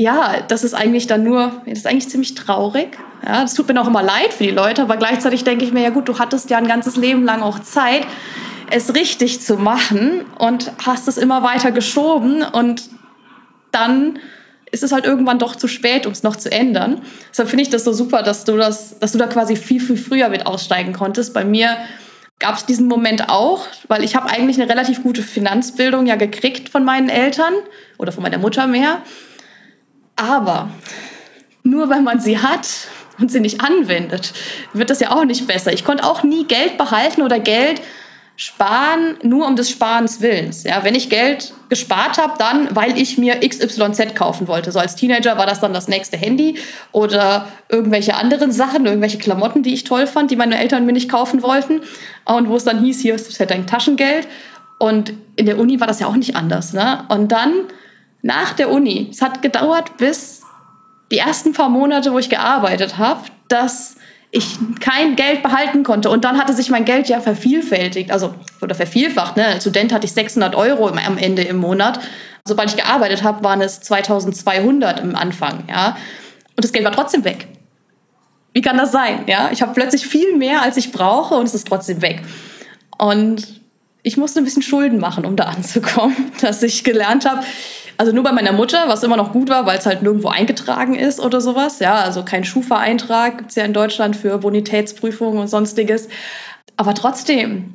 ja, 0.00 0.40
das 0.48 0.64
ist 0.64 0.72
eigentlich 0.72 1.06
dann 1.06 1.24
nur, 1.24 1.52
das 1.66 1.80
ist 1.80 1.86
eigentlich 1.86 2.08
ziemlich 2.08 2.34
traurig. 2.34 2.96
Ja, 3.22 3.42
das 3.42 3.52
tut 3.52 3.68
mir 3.68 3.78
auch 3.78 3.86
immer 3.86 4.02
leid 4.02 4.32
für 4.32 4.44
die 4.44 4.50
Leute, 4.50 4.80
aber 4.80 4.96
gleichzeitig 4.96 5.44
denke 5.44 5.62
ich 5.66 5.72
mir, 5.72 5.82
ja 5.82 5.90
gut, 5.90 6.08
du 6.08 6.18
hattest 6.18 6.48
ja 6.48 6.56
ein 6.56 6.66
ganzes 6.66 6.96
Leben 6.96 7.22
lang 7.24 7.42
auch 7.42 7.58
Zeit, 7.58 8.06
es 8.70 8.94
richtig 8.94 9.40
zu 9.40 9.56
machen 9.56 10.24
und 10.38 10.72
hast 10.84 11.08
es 11.08 11.16
immer 11.16 11.42
weiter 11.42 11.72
geschoben 11.72 12.42
und 12.42 12.88
dann 13.72 14.18
ist 14.70 14.82
es 14.82 14.92
halt 14.92 15.04
irgendwann 15.04 15.38
doch 15.38 15.56
zu 15.56 15.68
spät, 15.68 16.06
um 16.06 16.12
es 16.12 16.22
noch 16.22 16.36
zu 16.36 16.50
ändern. 16.50 17.02
Deshalb 17.30 17.48
finde 17.48 17.62
ich 17.62 17.70
das 17.70 17.84
so 17.84 17.92
super, 17.92 18.22
dass 18.22 18.44
du 18.44 18.56
das, 18.56 18.98
dass 18.98 19.12
du 19.12 19.18
da 19.18 19.26
quasi 19.26 19.56
viel, 19.56 19.80
viel 19.80 19.96
früher 19.96 20.28
mit 20.28 20.46
aussteigen 20.46 20.92
konntest. 20.92 21.34
Bei 21.34 21.44
mir 21.44 21.76
gab 22.38 22.56
es 22.56 22.66
diesen 22.66 22.86
Moment 22.86 23.28
auch, 23.28 23.66
weil 23.88 24.04
ich 24.04 24.14
habe 24.14 24.30
eigentlich 24.30 24.60
eine 24.60 24.70
relativ 24.70 25.02
gute 25.02 25.22
Finanzbildung 25.22 26.06
ja 26.06 26.16
gekriegt 26.16 26.68
von 26.68 26.84
meinen 26.84 27.08
Eltern 27.08 27.52
oder 27.98 28.12
von 28.12 28.22
meiner 28.22 28.38
Mutter 28.38 28.66
mehr. 28.66 29.02
Aber 30.16 30.70
nur 31.62 31.88
weil 31.90 32.02
man 32.02 32.20
sie 32.20 32.38
hat 32.38 32.68
und 33.18 33.30
sie 33.30 33.40
nicht 33.40 33.60
anwendet, 33.60 34.32
wird 34.72 34.90
das 34.90 35.00
ja 35.00 35.10
auch 35.10 35.24
nicht 35.24 35.46
besser. 35.46 35.72
Ich 35.72 35.84
konnte 35.84 36.04
auch 36.04 36.22
nie 36.22 36.44
Geld 36.44 36.78
behalten 36.78 37.22
oder 37.22 37.40
Geld 37.40 37.82
Sparen 38.42 39.18
nur 39.22 39.46
um 39.46 39.54
des 39.54 39.68
Sparens 39.68 40.22
Willens. 40.22 40.64
Ja, 40.64 40.82
wenn 40.82 40.94
ich 40.94 41.10
Geld 41.10 41.52
gespart 41.68 42.16
habe, 42.16 42.38
dann, 42.38 42.74
weil 42.74 42.96
ich 42.96 43.18
mir 43.18 43.46
XYZ 43.46 44.14
kaufen 44.14 44.48
wollte. 44.48 44.72
So 44.72 44.78
als 44.78 44.96
Teenager 44.96 45.36
war 45.36 45.44
das 45.44 45.60
dann 45.60 45.74
das 45.74 45.88
nächste 45.88 46.16
Handy 46.16 46.56
oder 46.90 47.48
irgendwelche 47.68 48.14
anderen 48.14 48.50
Sachen, 48.50 48.86
irgendwelche 48.86 49.18
Klamotten, 49.18 49.62
die 49.62 49.74
ich 49.74 49.84
toll 49.84 50.06
fand, 50.06 50.30
die 50.30 50.36
meine 50.36 50.58
Eltern 50.58 50.86
mir 50.86 50.92
nicht 50.92 51.10
kaufen 51.10 51.42
wollten. 51.42 51.82
Und 52.24 52.48
wo 52.48 52.56
es 52.56 52.64
dann 52.64 52.82
hieß, 52.82 53.00
hier 53.00 53.14
ist 53.14 53.38
halt 53.38 53.50
dein 53.50 53.66
Taschengeld. 53.66 54.26
Und 54.78 55.12
in 55.36 55.44
der 55.44 55.58
Uni 55.58 55.78
war 55.78 55.86
das 55.86 56.00
ja 56.00 56.06
auch 56.06 56.16
nicht 56.16 56.34
anders. 56.34 56.72
Ne? 56.72 57.04
Und 57.10 57.32
dann 57.32 57.52
nach 58.22 58.54
der 58.54 58.70
Uni, 58.70 59.08
es 59.10 59.20
hat 59.20 59.42
gedauert 59.42 59.98
bis 59.98 60.40
die 61.12 61.18
ersten 61.18 61.52
paar 61.52 61.68
Monate, 61.68 62.10
wo 62.14 62.18
ich 62.18 62.30
gearbeitet 62.30 62.96
habe, 62.96 63.20
dass 63.48 63.96
ich 64.32 64.58
kein 64.78 65.16
Geld 65.16 65.42
behalten 65.42 65.82
konnte. 65.82 66.10
Und 66.10 66.24
dann 66.24 66.38
hatte 66.38 66.52
sich 66.52 66.70
mein 66.70 66.84
Geld 66.84 67.08
ja 67.08 67.20
vervielfältigt, 67.20 68.10
also 68.10 68.34
oder 68.60 68.74
vervielfacht. 68.74 69.36
Ne? 69.36 69.46
Als 69.46 69.64
Student 69.64 69.92
hatte 69.92 70.06
ich 70.06 70.12
600 70.12 70.54
Euro 70.54 70.88
am 70.88 71.18
Ende 71.18 71.42
im 71.42 71.56
Monat. 71.56 72.00
Sobald 72.44 72.70
ich 72.70 72.76
gearbeitet 72.76 73.22
habe, 73.22 73.42
waren 73.42 73.60
es 73.60 73.80
2200 73.80 75.00
im 75.00 75.16
Anfang. 75.16 75.64
Ja? 75.68 75.96
Und 76.56 76.64
das 76.64 76.72
Geld 76.72 76.84
war 76.84 76.92
trotzdem 76.92 77.24
weg. 77.24 77.48
Wie 78.52 78.62
kann 78.62 78.76
das 78.78 78.92
sein? 78.92 79.24
Ja? 79.26 79.50
Ich 79.52 79.62
habe 79.62 79.74
plötzlich 79.74 80.06
viel 80.06 80.36
mehr, 80.36 80.62
als 80.62 80.76
ich 80.76 80.92
brauche 80.92 81.34
und 81.34 81.46
es 81.46 81.54
ist 81.54 81.66
trotzdem 81.66 82.00
weg. 82.00 82.22
Und 82.98 83.60
ich 84.02 84.16
musste 84.16 84.40
ein 84.40 84.44
bisschen 84.44 84.62
Schulden 84.62 84.98
machen, 84.98 85.24
um 85.24 85.36
da 85.36 85.44
anzukommen, 85.44 86.32
dass 86.40 86.62
ich 86.62 86.84
gelernt 86.84 87.28
habe, 87.28 87.42
also 88.00 88.12
nur 88.12 88.24
bei 88.24 88.32
meiner 88.32 88.52
Mutter, 88.52 88.88
was 88.88 89.02
immer 89.02 89.18
noch 89.18 89.30
gut 89.30 89.50
war, 89.50 89.66
weil 89.66 89.76
es 89.76 89.84
halt 89.84 90.00
nirgendwo 90.00 90.28
eingetragen 90.28 90.94
ist 90.94 91.20
oder 91.20 91.42
sowas. 91.42 91.80
Ja, 91.80 91.96
also 91.96 92.24
kein 92.24 92.44
Schufa-Eintrag 92.44 93.36
gibt 93.36 93.50
es 93.50 93.56
ja 93.56 93.64
in 93.66 93.74
Deutschland 93.74 94.16
für 94.16 94.38
Bonitätsprüfungen 94.38 95.38
und 95.38 95.48
sonstiges. 95.48 96.08
Aber 96.78 96.94
trotzdem, 96.94 97.74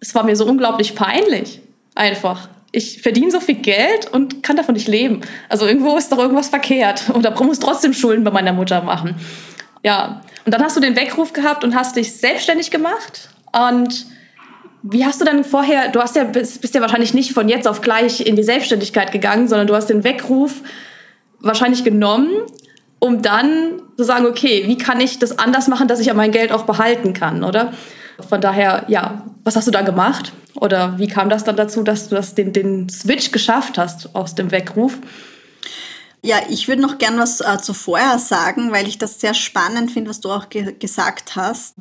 es 0.00 0.12
war 0.12 0.24
mir 0.24 0.34
so 0.34 0.44
unglaublich 0.44 0.96
peinlich. 0.96 1.60
Einfach. 1.94 2.48
Ich 2.72 3.00
verdiene 3.00 3.30
so 3.30 3.38
viel 3.38 3.54
Geld 3.54 4.12
und 4.12 4.42
kann 4.42 4.56
davon 4.56 4.74
nicht 4.74 4.88
leben. 4.88 5.20
Also 5.48 5.68
irgendwo 5.68 5.96
ist 5.96 6.10
doch 6.10 6.18
irgendwas 6.18 6.48
verkehrt. 6.48 7.04
Oder 7.14 7.30
muss 7.44 7.60
trotzdem 7.60 7.92
Schulden 7.92 8.24
bei 8.24 8.32
meiner 8.32 8.52
Mutter 8.52 8.82
machen. 8.82 9.14
Ja. 9.84 10.22
Und 10.44 10.52
dann 10.52 10.64
hast 10.64 10.76
du 10.76 10.80
den 10.80 10.96
Weckruf 10.96 11.32
gehabt 11.32 11.62
und 11.62 11.76
hast 11.76 11.94
dich 11.94 12.12
selbstständig 12.12 12.72
gemacht. 12.72 13.28
Und 13.52 14.06
wie 14.82 15.04
hast 15.04 15.20
du 15.20 15.24
dann 15.24 15.44
vorher, 15.44 15.88
du 15.88 16.00
hast 16.00 16.16
ja, 16.16 16.24
bist, 16.24 16.60
bist 16.60 16.74
ja 16.74 16.80
wahrscheinlich 16.80 17.14
nicht 17.14 17.32
von 17.32 17.48
jetzt 17.48 17.68
auf 17.68 17.80
gleich 17.80 18.26
in 18.26 18.36
die 18.36 18.42
Selbstständigkeit 18.42 19.12
gegangen, 19.12 19.48
sondern 19.48 19.66
du 19.66 19.74
hast 19.74 19.86
den 19.86 20.04
Weckruf 20.04 20.62
wahrscheinlich 21.40 21.84
genommen, 21.84 22.30
um 22.98 23.22
dann 23.22 23.82
zu 23.96 24.04
sagen, 24.04 24.26
okay, 24.26 24.64
wie 24.66 24.78
kann 24.78 25.00
ich 25.00 25.18
das 25.18 25.38
anders 25.38 25.68
machen, 25.68 25.88
dass 25.88 26.00
ich 26.00 26.06
ja 26.06 26.14
mein 26.14 26.32
Geld 26.32 26.52
auch 26.52 26.64
behalten 26.64 27.12
kann, 27.12 27.44
oder? 27.44 27.72
Von 28.28 28.40
daher, 28.40 28.84
ja, 28.88 29.24
was 29.44 29.56
hast 29.56 29.66
du 29.66 29.70
da 29.70 29.82
gemacht? 29.82 30.32
Oder 30.54 30.98
wie 30.98 31.06
kam 31.06 31.30
das 31.30 31.44
dann 31.44 31.56
dazu, 31.56 31.82
dass 31.82 32.08
du 32.08 32.14
das, 32.14 32.34
den, 32.34 32.52
den 32.52 32.88
Switch 32.88 33.30
geschafft 33.30 33.78
hast 33.78 34.14
aus 34.14 34.34
dem 34.34 34.50
Weckruf? 34.50 34.98
Ja, 36.22 36.36
ich 36.50 36.68
würde 36.68 36.82
noch 36.82 36.98
gern 36.98 37.18
was 37.18 37.40
äh, 37.40 37.58
zuvor 37.62 38.18
sagen, 38.18 38.72
weil 38.72 38.86
ich 38.86 38.98
das 38.98 39.20
sehr 39.20 39.32
spannend 39.32 39.90
finde, 39.90 40.10
was 40.10 40.20
du 40.20 40.30
auch 40.30 40.50
ge 40.50 40.74
gesagt 40.78 41.34
hast. 41.36 41.76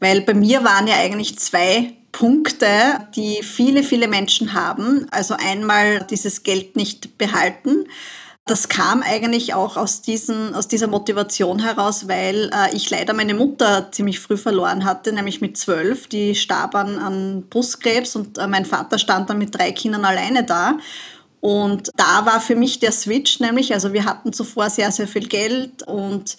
Weil 0.00 0.20
bei 0.20 0.34
mir 0.34 0.64
waren 0.64 0.86
ja 0.86 0.96
eigentlich 0.96 1.38
zwei 1.38 1.94
Punkte, 2.12 2.66
die 3.14 3.42
viele, 3.42 3.82
viele 3.82 4.08
Menschen 4.08 4.52
haben. 4.52 5.06
Also 5.10 5.34
einmal 5.38 6.06
dieses 6.10 6.42
Geld 6.42 6.76
nicht 6.76 7.18
behalten. 7.18 7.86
Das 8.46 8.68
kam 8.68 9.02
eigentlich 9.02 9.54
auch 9.54 9.76
aus, 9.76 10.02
diesen, 10.02 10.54
aus 10.54 10.66
dieser 10.66 10.88
Motivation 10.88 11.60
heraus, 11.60 12.08
weil 12.08 12.50
äh, 12.52 12.74
ich 12.74 12.90
leider 12.90 13.12
meine 13.12 13.34
Mutter 13.34 13.92
ziemlich 13.92 14.18
früh 14.18 14.36
verloren 14.36 14.84
hatte, 14.84 15.12
nämlich 15.12 15.40
mit 15.40 15.56
zwölf. 15.56 16.08
Die 16.08 16.34
starb 16.34 16.74
an, 16.74 16.98
an 16.98 17.44
Brustkrebs 17.48 18.16
und 18.16 18.38
äh, 18.38 18.48
mein 18.48 18.64
Vater 18.64 18.98
stand 18.98 19.30
dann 19.30 19.38
mit 19.38 19.56
drei 19.56 19.70
Kindern 19.70 20.04
alleine 20.04 20.42
da. 20.42 20.78
Und 21.40 21.90
da 21.96 22.26
war 22.26 22.40
für 22.40 22.56
mich 22.56 22.80
der 22.80 22.92
Switch 22.92 23.40
nämlich, 23.40 23.72
also 23.72 23.92
wir 23.92 24.04
hatten 24.04 24.32
zuvor 24.32 24.68
sehr, 24.68 24.90
sehr 24.90 25.06
viel 25.06 25.28
Geld 25.28 25.84
und 25.84 26.36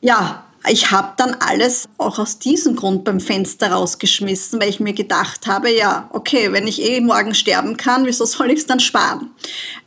ja, 0.00 0.44
ich 0.68 0.92
habe 0.92 1.14
dann 1.16 1.34
alles 1.40 1.88
auch 1.98 2.18
aus 2.18 2.38
diesem 2.38 2.76
Grund 2.76 3.04
beim 3.04 3.18
Fenster 3.18 3.72
rausgeschmissen, 3.72 4.60
weil 4.60 4.68
ich 4.68 4.78
mir 4.78 4.92
gedacht 4.92 5.46
habe, 5.48 5.70
ja, 5.70 6.08
okay, 6.12 6.52
wenn 6.52 6.68
ich 6.68 6.82
eh 6.82 7.00
morgen 7.00 7.34
sterben 7.34 7.76
kann, 7.76 8.06
wieso 8.06 8.24
soll 8.24 8.50
ich 8.50 8.60
es 8.60 8.66
dann 8.66 8.78
sparen? 8.78 9.30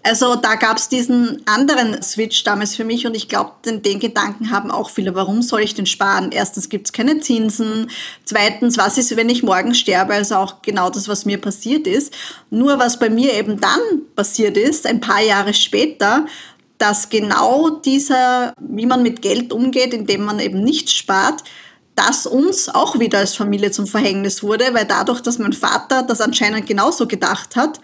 Also 0.03 0.35
da 0.35 0.55
gab 0.55 0.77
es 0.77 0.89
diesen 0.89 1.41
anderen 1.47 2.01
Switch 2.03 2.43
damals 2.43 2.75
für 2.75 2.83
mich 2.83 3.07
und 3.07 3.15
ich 3.15 3.29
glaube, 3.29 3.53
den, 3.65 3.81
den, 3.81 3.99
Gedanken 3.99 4.51
haben 4.51 4.69
auch 4.69 4.89
viele. 4.89 5.15
Warum 5.15 5.41
soll 5.41 5.61
ich 5.61 5.73
denn 5.73 5.85
sparen? 5.85 6.31
Erstens 6.31 6.69
gibt 6.69 6.87
es 6.87 6.93
keine 6.93 7.21
Zinsen. 7.21 7.89
Zweitens, 8.25 8.77
was 8.77 8.97
ist, 8.97 9.15
wenn 9.15 9.29
ich 9.29 9.41
morgen 9.43 9.73
sterbe? 9.73 10.13
Also 10.13 10.35
auch 10.35 10.61
genau 10.61 10.89
das, 10.89 11.07
was 11.07 11.25
mir 11.25 11.39
passiert 11.39 11.87
ist. 11.87 12.13
Nur 12.49 12.77
was 12.77 12.99
bei 12.99 13.09
mir 13.09 13.33
eben 13.33 13.59
dann 13.59 13.79
passiert 14.15 14.57
ist, 14.57 14.85
ein 14.85 14.99
paar 14.99 15.21
Jahre 15.21 15.53
später, 15.53 16.25
dass 16.85 17.09
genau 17.09 17.71
dieser, 17.71 18.53
wie 18.61 18.85
man 18.85 19.01
mit 19.01 19.23
Geld 19.23 19.51
umgeht, 19.51 19.91
indem 19.91 20.23
man 20.23 20.39
eben 20.39 20.63
nichts 20.63 20.93
spart, 20.93 21.43
das 21.95 22.27
uns 22.27 22.69
auch 22.69 22.99
wieder 22.99 23.17
als 23.17 23.33
Familie 23.33 23.71
zum 23.71 23.87
Verhängnis 23.87 24.43
wurde, 24.43 24.65
weil 24.73 24.85
dadurch, 24.85 25.21
dass 25.21 25.39
mein 25.39 25.53
Vater 25.53 26.03
das 26.03 26.21
anscheinend 26.21 26.67
genauso 26.67 27.07
gedacht 27.07 27.55
hat, 27.55 27.79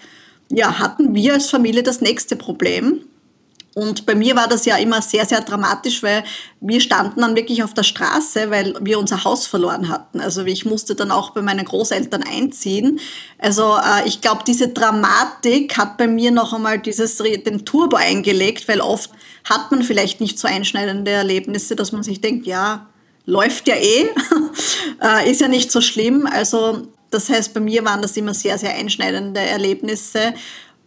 ja, 0.51 0.77
hatten 0.77 1.15
wir 1.15 1.33
als 1.33 1.49
Familie 1.49 1.81
das 1.81 2.01
nächste 2.01 2.35
Problem. 2.35 3.05
Und 3.73 4.05
bei 4.05 4.15
mir 4.15 4.35
war 4.35 4.49
das 4.49 4.65
ja 4.65 4.75
immer 4.75 5.01
sehr, 5.01 5.25
sehr 5.25 5.41
dramatisch, 5.41 6.03
weil 6.03 6.25
wir 6.59 6.81
standen 6.81 7.21
dann 7.21 7.37
wirklich 7.37 7.63
auf 7.63 7.73
der 7.73 7.83
Straße, 7.83 8.51
weil 8.51 8.75
wir 8.81 8.99
unser 8.99 9.23
Haus 9.23 9.47
verloren 9.47 9.87
hatten. 9.87 10.19
Also 10.19 10.43
ich 10.43 10.65
musste 10.65 10.93
dann 10.93 11.09
auch 11.09 11.29
bei 11.29 11.41
meinen 11.41 11.63
Großeltern 11.63 12.23
einziehen. 12.23 12.99
Also 13.37 13.77
äh, 13.77 14.05
ich 14.07 14.19
glaube, 14.19 14.43
diese 14.45 14.69
Dramatik 14.69 15.77
hat 15.77 15.97
bei 15.97 16.07
mir 16.07 16.31
noch 16.31 16.51
einmal 16.53 16.79
dieses, 16.79 17.17
den 17.17 17.63
Turbo 17.63 17.95
eingelegt, 17.95 18.67
weil 18.67 18.81
oft 18.81 19.09
hat 19.49 19.71
man 19.71 19.83
vielleicht 19.83 20.19
nicht 20.19 20.37
so 20.37 20.49
einschneidende 20.49 21.11
Erlebnisse, 21.11 21.77
dass 21.77 21.93
man 21.93 22.03
sich 22.03 22.19
denkt, 22.19 22.45
ja, 22.47 22.87
läuft 23.25 23.69
ja 23.69 23.75
eh, 23.75 24.09
äh, 25.01 25.31
ist 25.31 25.39
ja 25.39 25.47
nicht 25.47 25.71
so 25.71 25.79
schlimm. 25.79 26.27
Also 26.29 26.87
das 27.09 27.29
heißt, 27.29 27.53
bei 27.53 27.61
mir 27.61 27.85
waren 27.85 28.01
das 28.01 28.17
immer 28.17 28.33
sehr, 28.33 28.57
sehr 28.57 28.75
einschneidende 28.75 29.39
Erlebnisse 29.39 30.33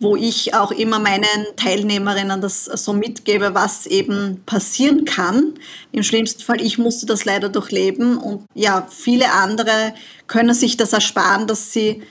wo 0.01 0.17
ich 0.17 0.55
auch 0.55 0.71
immer 0.71 0.99
meinen 0.99 1.47
Teilnehmerinnen 1.57 2.41
das 2.41 2.65
so 2.65 2.93
mitgebe, 2.93 3.55
was 3.55 3.87
eben 3.87 4.43
passieren 4.45 5.05
kann. 5.05 5.55
Im 5.93 6.03
schlimmsten 6.03 6.43
Fall, 6.43 6.61
ich 6.61 6.79
musste 6.79 7.07
das 7.07 7.25
leider 7.25 7.49
durchleben 7.49 8.19
und 8.19 8.45
ja, 8.55 8.87
viele 8.91 9.33
andere 9.33 9.95
können 10.27 10.55
sich 10.55 10.77
das 10.77 10.93
ersparen, 10.93 11.47
dass 11.47 11.73
sie 11.73 12.03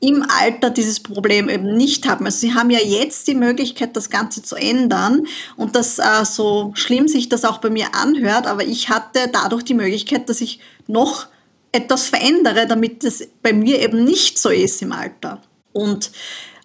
im 0.00 0.24
Alter 0.28 0.70
dieses 0.70 1.00
Problem 1.00 1.48
eben 1.48 1.76
nicht 1.76 2.08
haben. 2.08 2.24
Also 2.24 2.38
sie 2.38 2.54
haben 2.54 2.70
ja 2.70 2.78
jetzt 2.78 3.26
die 3.26 3.34
Möglichkeit, 3.34 3.96
das 3.96 4.08
Ganze 4.08 4.42
zu 4.42 4.56
ändern 4.56 5.26
und 5.56 5.76
das 5.76 5.98
äh, 5.98 6.24
so 6.24 6.72
schlimm 6.74 7.06
sich 7.06 7.28
das 7.28 7.44
auch 7.44 7.58
bei 7.58 7.68
mir 7.68 7.94
anhört, 7.94 8.46
aber 8.46 8.64
ich 8.64 8.88
hatte 8.88 9.28
dadurch 9.30 9.62
die 9.62 9.74
Möglichkeit, 9.74 10.28
dass 10.28 10.40
ich 10.40 10.60
noch 10.86 11.26
etwas 11.72 12.08
verändere, 12.08 12.66
damit 12.66 13.04
es 13.04 13.28
bei 13.42 13.52
mir 13.52 13.80
eben 13.80 14.04
nicht 14.04 14.38
so 14.38 14.48
ist 14.48 14.82
im 14.82 14.92
Alter. 14.92 15.42
Und 15.72 16.10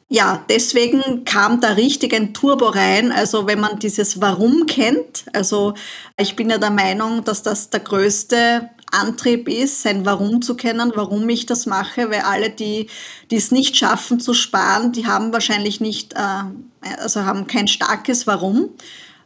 ja, 0.07 0.45
deswegen 0.49 1.25
kam 1.25 1.61
da 1.61 1.69
richtig 1.69 2.13
ein 2.13 2.33
Turbo 2.33 2.67
rein. 2.67 3.11
Also 3.11 3.47
wenn 3.47 3.59
man 3.59 3.79
dieses 3.79 4.21
Warum 4.21 4.67
kennt, 4.67 5.25
also 5.33 5.73
ich 6.17 6.35
bin 6.35 6.49
ja 6.49 6.59
der 6.59 6.69
Meinung, 6.69 7.23
dass 7.23 7.41
das 7.41 7.71
der 7.71 7.79
größte 7.79 8.69
Antrieb 8.91 9.49
ist, 9.49 9.81
sein 9.81 10.05
Warum 10.05 10.43
zu 10.43 10.55
kennen, 10.55 10.91
warum 10.95 11.27
ich 11.29 11.47
das 11.47 11.65
mache, 11.65 12.11
weil 12.11 12.21
alle, 12.21 12.51
die, 12.51 12.87
es 13.31 13.51
nicht 13.51 13.75
schaffen 13.75 14.19
zu 14.19 14.33
sparen, 14.33 14.91
die 14.91 15.07
haben 15.07 15.33
wahrscheinlich 15.33 15.81
nicht, 15.81 16.13
äh, 16.13 16.97
also 16.99 17.25
haben 17.25 17.47
kein 17.47 17.67
starkes 17.67 18.27
Warum, 18.27 18.69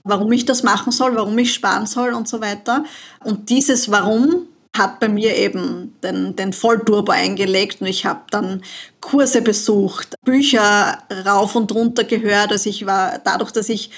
warum 0.04 0.32
ich 0.32 0.46
das 0.46 0.64
machen 0.64 0.94
soll, 0.94 1.16
warum 1.16 1.38
ich 1.38 1.54
sparen 1.54 1.88
soll 1.88 2.14
und 2.14 2.28
so 2.28 2.40
weiter. 2.40 2.86
Und 3.24 3.50
dieses 3.50 3.92
Warum 3.92 4.48
hat 4.80 5.00
bei 5.00 5.08
mir 5.08 5.36
eben 5.36 5.94
den, 6.02 6.36
den 6.36 6.54
Vollturbo 6.54 7.12
eingelegt 7.12 7.82
und 7.82 7.88
ich 7.88 8.06
habe 8.06 8.22
dann 8.32 8.64
Kurse 9.00 9.44
besucht, 9.44 10.16
Bücher 10.26 10.98
rauf 11.26 11.56
und 11.56 11.72
runter 11.74 12.04
gehört. 12.04 12.52
Also 12.52 12.70
ich 12.70 12.88
war 12.88 13.20
dadurch, 13.24 13.52
dass 13.52 13.70
ich 13.70 13.92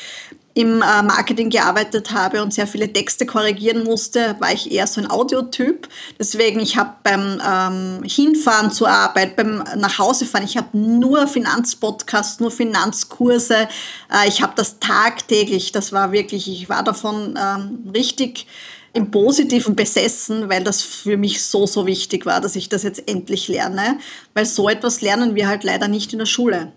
im 0.54 0.82
äh, 0.82 1.04
Marketing 1.04 1.50
gearbeitet 1.50 2.12
habe 2.12 2.42
und 2.42 2.54
sehr 2.54 2.68
viele 2.68 2.92
Texte 2.92 3.26
korrigieren 3.26 3.84
musste, 3.84 4.36
war 4.40 4.52
ich 4.52 4.72
eher 4.72 4.86
so 4.86 5.00
ein 5.00 5.10
Audiotyp. 5.10 5.88
Deswegen, 6.20 6.60
ich 6.60 6.76
habe 6.78 6.96
beim 7.04 7.42
ähm, 7.46 8.04
Hinfahren 8.04 8.72
zur 8.72 8.90
Arbeit, 8.90 9.38
beim 9.38 9.64
Nachhausefahren, 9.78 10.46
ich 10.46 10.58
habe 10.58 10.78
nur 10.78 11.28
Finanzpodcasts, 11.28 12.42
nur 12.42 12.52
Finanzkurse. 12.52 13.70
Äh, 14.12 14.28
ich 14.28 14.42
habe 14.42 14.54
das 14.56 14.80
tagtäglich, 14.80 15.72
das 15.72 15.94
war 15.94 16.12
wirklich, 16.12 16.50
ich 16.50 16.68
war 16.68 16.84
davon 16.84 17.40
ähm, 17.42 17.90
richtig 17.94 18.46
im 18.94 19.12
Positiven 19.12 19.76
besessen, 19.76 20.50
weil 20.50 20.64
das 20.64 20.82
für 20.82 21.18
mich 21.18 21.44
so, 21.44 21.66
so 21.66 21.86
wichtig 21.86 22.26
war, 22.26 22.42
dass 22.42 22.56
ich 22.56 22.70
das 22.70 22.84
jetzt 22.84 23.08
endlich 23.08 23.48
lerne, 23.48 24.00
weil 24.34 24.46
so 24.46 24.68
etwas 24.68 25.02
lernen 25.02 25.36
wir 25.36 25.48
halt 25.48 25.64
leider 25.64 25.88
nicht 25.88 26.12
in 26.14 26.20
der 26.20 26.26
Schule. 26.26 26.74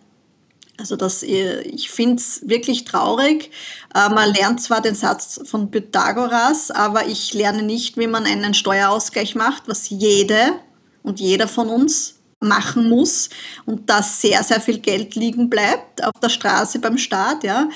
Also 0.79 0.97
das, 0.97 1.23
ich 1.23 1.91
finde 1.91 2.17
es 2.17 2.49
wirklich 2.49 2.85
traurig. 2.85 3.51
Äh, 3.95 4.09
man 4.09 4.33
lernt 4.35 4.61
zwar 4.61 4.81
den 4.81 4.97
Satz 4.97 5.41
von 5.45 5.71
Pythagoras, 5.71 6.71
aber 6.71 7.07
ich 7.07 7.33
lerne 7.33 7.63
nicht, 7.63 7.97
wie 7.97 8.09
man 8.09 8.25
einen 8.25 8.55
Steuerausgleich 8.55 9.37
macht, 9.37 9.69
was 9.69 9.89
jede 9.89 10.55
und 11.03 11.21
jeder 11.21 11.47
von 11.47 11.69
uns 11.69 12.17
machen 12.41 12.89
muss 12.89 13.31
und 13.67 13.89
da 13.89 14.03
sehr, 14.03 14.43
sehr 14.43 14.61
viel 14.61 14.79
Geld 14.79 15.15
liegen 15.15 15.49
bleibt 15.49 16.05
auf 16.05 16.13
der 16.21 16.29
Straße 16.29 16.79
beim 16.81 16.99
Staat, 16.99 17.45
ja. 17.45 17.69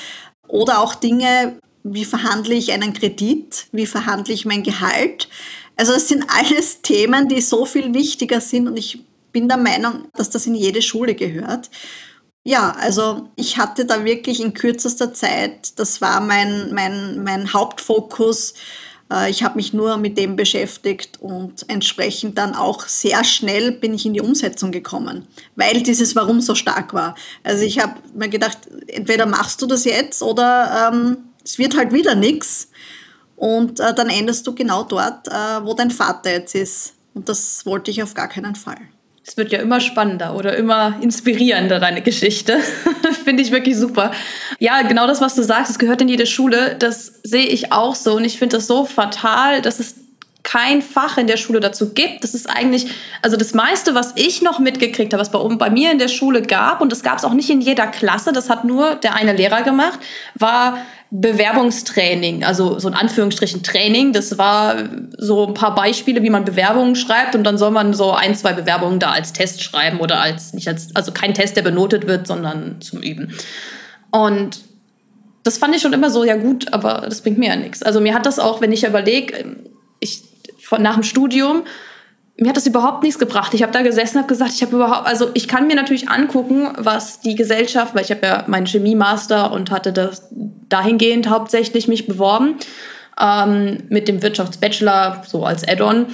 Oder 0.49 0.81
auch 0.81 0.95
Dinge, 0.95 1.59
wie 1.83 2.05
verhandle 2.05 2.55
ich 2.55 2.73
einen 2.73 2.93
Kredit, 2.93 3.67
wie 3.73 3.87
verhandle 3.87 4.35
ich 4.35 4.45
mein 4.45 4.63
Gehalt. 4.63 5.29
Also 5.77 5.93
es 5.93 6.09
sind 6.09 6.25
alles 6.29 6.83
Themen, 6.83 7.29
die 7.29 7.41
so 7.41 7.65
viel 7.65 7.95
wichtiger 7.95 8.41
sind 8.41 8.69
und 8.69 8.77
ich 8.77 9.01
bin 9.33 9.49
der 9.49 9.59
Meinung, 9.59 10.09
dass 10.15 10.31
das 10.31 10.47
in 10.47 10.55
jede 10.55 10.83
Schule 10.83 11.15
gehört. 11.15 11.71
Ja, 12.45 12.75
also 12.81 13.29
ich 13.37 13.59
hatte 13.59 13.85
da 13.85 14.05
wirklich 14.05 14.41
in 14.41 14.55
kürzester 14.55 15.13
Zeit, 15.13 15.79
das 15.79 16.01
war 16.01 16.21
mein, 16.21 16.73
mein, 16.73 17.23
mein 17.23 17.53
Hauptfokus, 17.53 18.55
äh, 19.13 19.31
ich 19.31 19.43
habe 19.43 19.57
mich 19.57 19.73
nur 19.73 19.97
mit 19.97 20.19
dem 20.19 20.37
beschäftigt 20.37 21.21
und 21.21 21.69
entsprechend 21.69 22.39
dann 22.39 22.55
auch 22.55 22.87
sehr 22.87 23.25
schnell 23.25 23.73
bin 23.73 23.95
ich 23.95 24.07
in 24.07 24.15
die 24.15 24.21
Umsetzung 24.21 24.73
gekommen, 24.73 25.27
weil 25.57 25.83
dieses 25.83 26.17
Warum 26.17 26.41
so 26.41 26.55
stark 26.55 26.95
war. 26.95 27.15
Also 27.43 27.65
ich 27.65 27.79
habe 27.79 27.95
mir 28.15 28.29
gedacht, 28.29 28.59
entweder 28.87 29.27
machst 29.27 29.61
du 29.63 29.67
das 29.67 29.85
jetzt 29.85 30.23
oder 30.23 30.91
ähm, 30.93 31.17
es 31.49 31.59
wird 31.59 31.77
halt 31.77 31.93
wieder 31.93 32.15
nichts 32.15 32.69
und 33.37 33.81
äh, 33.81 33.95
dann 33.95 34.11
endest 34.11 34.47
du 34.47 34.55
genau 34.55 34.83
dort, 34.83 35.29
äh, 35.29 35.65
wo 35.65 35.73
dein 35.73 35.91
Vater 35.91 36.31
jetzt 36.31 36.55
ist. 36.55 36.93
Und 37.15 37.29
das 37.29 37.65
wollte 37.65 37.91
ich 37.91 38.03
auf 38.03 38.13
gar 38.13 38.29
keinen 38.29 38.55
Fall. 38.55 38.77
Es 39.27 39.37
wird 39.37 39.51
ja 39.51 39.59
immer 39.59 39.81
spannender 39.81 40.37
oder 40.37 40.57
immer 40.57 40.97
inspirierender, 41.01 41.81
deine 41.81 42.03
Geschichte. 42.03 42.59
Finde 43.25 43.43
ich 43.43 43.51
wirklich 43.51 43.77
super. 43.77 44.13
Ja, 44.59 44.83
genau 44.83 45.07
das, 45.07 45.21
was 45.21 45.35
du 45.35 45.43
sagst, 45.43 45.71
es 45.71 45.79
gehört 45.79 46.03
in 46.03 46.09
jede 46.09 46.27
Schule. 46.27 46.77
Das 46.79 47.21
sehe 47.23 47.47
ich 47.47 47.73
auch 47.73 47.95
so. 47.95 48.17
Und 48.17 48.25
ich 48.25 48.39
finde 48.39 48.57
das 48.57 48.67
so 48.67 48.85
fatal, 48.85 49.63
dass 49.63 49.81
es 49.81 49.95
kein 50.43 50.81
Fach 50.81 51.19
in 51.19 51.27
der 51.27 51.37
Schule 51.37 51.61
dazu 51.61 51.93
gibt. 51.93 52.25
Das 52.25 52.35
ist 52.35 52.49
eigentlich, 52.49 52.87
also 53.23 53.37
das 53.37 53.55
meiste, 53.55 53.95
was 53.95 54.13
ich 54.17 54.41
noch 54.41 54.59
mitgekriegt 54.59 55.13
habe, 55.13 55.21
was 55.21 55.31
bei, 55.31 55.39
bei 55.57 55.71
mir 55.71 55.93
in 55.93 55.99
der 55.99 56.09
Schule 56.09 56.43
gab, 56.43 56.81
und 56.81 56.91
das 56.91 57.03
gab 57.03 57.19
es 57.19 57.25
auch 57.25 57.35
nicht 57.35 57.51
in 57.51 57.61
jeder 57.61 57.87
Klasse, 57.87 58.33
das 58.33 58.49
hat 58.49 58.65
nur 58.65 58.95
der 58.95 59.15
eine 59.15 59.35
Lehrer 59.35 59.63
gemacht, 59.63 59.99
war 60.35 60.79
Bewerbungstraining, 61.11 62.45
also 62.45 62.79
so 62.79 62.89
ein 62.89 62.95
Anführungsstrichen 62.95 63.63
Training. 63.63 64.13
Das 64.13 64.37
war 64.37 64.77
so 65.17 65.47
ein 65.47 65.55
paar 65.55 65.75
Beispiele, 65.75 66.23
wie 66.23 66.29
man 66.29 66.45
Bewerbungen 66.45 66.97
schreibt 66.97 67.35
und 67.35 67.45
dann 67.45 67.57
soll 67.57 67.71
man 67.71 67.95
so 67.95 68.13
ein, 68.13 68.35
zwei 68.35 68.53
Bewerbungen 68.53 69.01
da 69.01 69.11
als 69.11 69.33
Test 69.33 69.63
schreiben 69.63 70.01
oder 70.01 70.21
als 70.21 70.53
nicht 70.53 70.69
als 70.69 70.95
also 70.95 71.13
kein 71.13 71.33
Test, 71.33 71.57
der 71.57 71.63
benotet 71.63 72.07
wird, 72.07 72.27
sondern 72.27 72.81
zum 72.83 73.01
Üben. 73.01 73.35
Und 74.11 74.61
das 75.45 75.57
fand 75.57 75.75
ich 75.75 75.81
schon 75.81 75.95
immer 75.95 76.11
so 76.11 76.25
ja 76.25 76.37
gut, 76.37 76.73
aber 76.75 77.07
das 77.09 77.23
bringt 77.23 77.39
mir 77.39 77.49
ja 77.49 77.57
nichts. 77.57 77.83
Also 77.83 78.01
mir 78.01 78.15
hat 78.15 78.27
das 78.27 78.39
auch, 78.39 78.61
wenn 78.61 78.73
ich 78.73 78.85
überlege, 78.85 79.57
ich 80.01 80.28
von, 80.69 80.83
nach 80.83 80.95
dem 80.95 81.03
Studium 81.03 81.63
mir 82.41 82.51
hat 82.51 82.57
das 82.57 82.69
überhaupt 82.69 83.03
nichts 83.03 83.19
gebracht. 83.19 83.53
Ich 83.53 83.65
habe 83.65 83.73
da 83.73 83.83
gesessen 83.83 84.19
habe 84.19 84.29
gesagt, 84.29 84.53
ich 84.53 84.63
habe 84.63 84.77
überhaupt, 84.77 85.09
also 85.09 85.29
ich 85.35 85.49
kann 85.49 85.67
mir 85.67 85.75
natürlich 85.75 86.09
angucken, 86.09 86.69
was 86.79 87.19
die 87.19 87.35
Gesellschaft, 87.35 87.97
weil 87.97 88.05
ich 88.05 88.13
habe 88.13 88.25
ja 88.25 88.45
meinen 88.47 88.69
Chemie-Master 88.69 89.51
und 89.51 89.73
hatte 89.73 89.93
das 89.93 90.29
dahingehend 90.69 91.29
hauptsächlich 91.29 91.89
mich 91.89 92.07
beworben 92.07 92.55
ähm, 93.21 93.79
mit 93.89 94.07
dem 94.07 94.23
Wirtschaftsbachelor 94.23 95.23
so 95.27 95.45
als 95.45 95.67
Add-on 95.67 96.07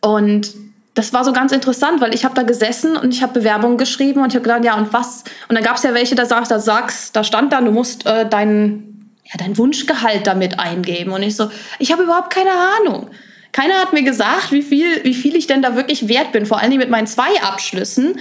und 0.00 0.54
das 0.94 1.12
war 1.12 1.24
so 1.24 1.32
ganz 1.32 1.52
interessant, 1.52 2.00
weil 2.00 2.14
ich 2.14 2.24
habe 2.24 2.34
da 2.34 2.42
gesessen 2.42 2.96
und 2.96 3.12
ich 3.12 3.22
habe 3.22 3.34
Bewerbungen 3.34 3.76
geschrieben 3.76 4.22
und 4.22 4.28
ich 4.28 4.34
habe 4.34 4.44
gedacht, 4.44 4.64
ja 4.64 4.76
und 4.76 4.92
was? 4.92 5.24
Und 5.48 5.56
dann 5.56 5.64
gab 5.64 5.76
es 5.76 5.82
ja 5.82 5.92
welche, 5.92 6.14
da 6.14 6.24
sagst, 6.24 6.50
da 6.50 6.58
sagst, 6.58 7.14
da 7.14 7.22
stand 7.22 7.52
dann, 7.52 7.66
du 7.66 7.70
musst 7.70 8.06
äh, 8.06 8.26
dein, 8.26 9.10
ja, 9.24 9.32
dein 9.36 9.58
Wunschgehalt 9.58 10.26
damit 10.26 10.58
eingeben 10.58 11.12
und 11.12 11.22
ich 11.22 11.36
so, 11.36 11.50
ich 11.78 11.92
habe 11.92 12.04
überhaupt 12.04 12.32
keine 12.32 12.50
Ahnung. 12.50 13.10
Keiner 13.56 13.80
hat 13.80 13.94
mir 13.94 14.02
gesagt, 14.02 14.52
wie 14.52 14.60
viel, 14.60 15.02
wie 15.04 15.14
viel 15.14 15.34
ich 15.34 15.46
denn 15.46 15.62
da 15.62 15.76
wirklich 15.76 16.08
wert 16.08 16.30
bin, 16.30 16.44
vor 16.44 16.60
allem 16.60 16.76
mit 16.76 16.90
meinen 16.90 17.06
zwei 17.06 17.40
Abschlüssen. 17.40 18.20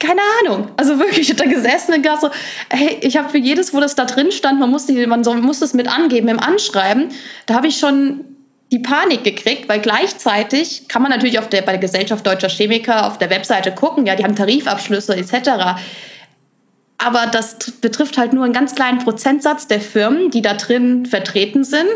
Keine 0.00 0.20
Ahnung. 0.40 0.72
Also 0.76 0.98
wirklich, 0.98 1.30
ich 1.30 1.36
da 1.36 1.44
gesessen 1.44 1.94
und 1.94 2.02
gedacht 2.02 2.20
so, 2.20 2.30
hey, 2.70 2.98
ich 3.00 3.16
habe 3.16 3.28
für 3.28 3.38
jedes, 3.38 3.72
wo 3.72 3.78
das 3.78 3.94
da 3.94 4.06
drin 4.06 4.32
stand, 4.32 4.58
man 4.58 4.68
muss, 4.68 4.86
die, 4.86 5.06
man 5.06 5.22
so, 5.22 5.34
muss 5.34 5.60
das 5.60 5.72
mit 5.72 5.86
angeben 5.86 6.26
im 6.26 6.40
Anschreiben, 6.40 7.10
da 7.46 7.54
habe 7.54 7.68
ich 7.68 7.78
schon 7.78 8.24
die 8.72 8.80
Panik 8.80 9.22
gekriegt, 9.22 9.68
weil 9.68 9.78
gleichzeitig 9.78 10.88
kann 10.88 11.00
man 11.00 11.12
natürlich 11.12 11.38
auf 11.38 11.48
der, 11.48 11.62
bei 11.62 11.70
der 11.70 11.80
Gesellschaft 11.80 12.26
Deutscher 12.26 12.48
Chemiker 12.48 13.06
auf 13.06 13.18
der 13.18 13.30
Webseite 13.30 13.70
gucken, 13.70 14.04
ja, 14.04 14.16
die 14.16 14.24
haben 14.24 14.34
Tarifabschlüsse 14.34 15.16
etc. 15.16 15.78
Aber 16.98 17.26
das 17.26 17.56
betrifft 17.80 18.16
halt 18.16 18.32
nur 18.32 18.44
einen 18.44 18.54
ganz 18.54 18.74
kleinen 18.74 18.98
Prozentsatz 18.98 19.66
der 19.66 19.80
Firmen, 19.80 20.30
die 20.30 20.42
da 20.42 20.54
drin 20.54 21.06
vertreten 21.06 21.64
sind. 21.64 21.90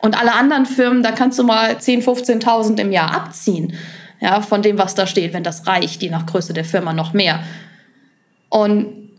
Und 0.00 0.18
alle 0.18 0.34
anderen 0.34 0.66
Firmen, 0.66 1.02
da 1.02 1.12
kannst 1.12 1.38
du 1.38 1.44
mal 1.44 1.72
10.000, 1.72 2.42
15.000 2.42 2.80
im 2.80 2.92
Jahr 2.92 3.12
abziehen. 3.12 3.74
Ja, 4.20 4.40
von 4.40 4.62
dem, 4.62 4.78
was 4.78 4.94
da 4.94 5.06
steht, 5.06 5.34
wenn 5.34 5.42
das 5.42 5.66
reicht, 5.66 6.02
je 6.02 6.10
nach 6.10 6.24
Größe 6.24 6.54
der 6.54 6.64
Firma 6.64 6.94
noch 6.94 7.12
mehr. 7.12 7.40
Und 8.48 9.10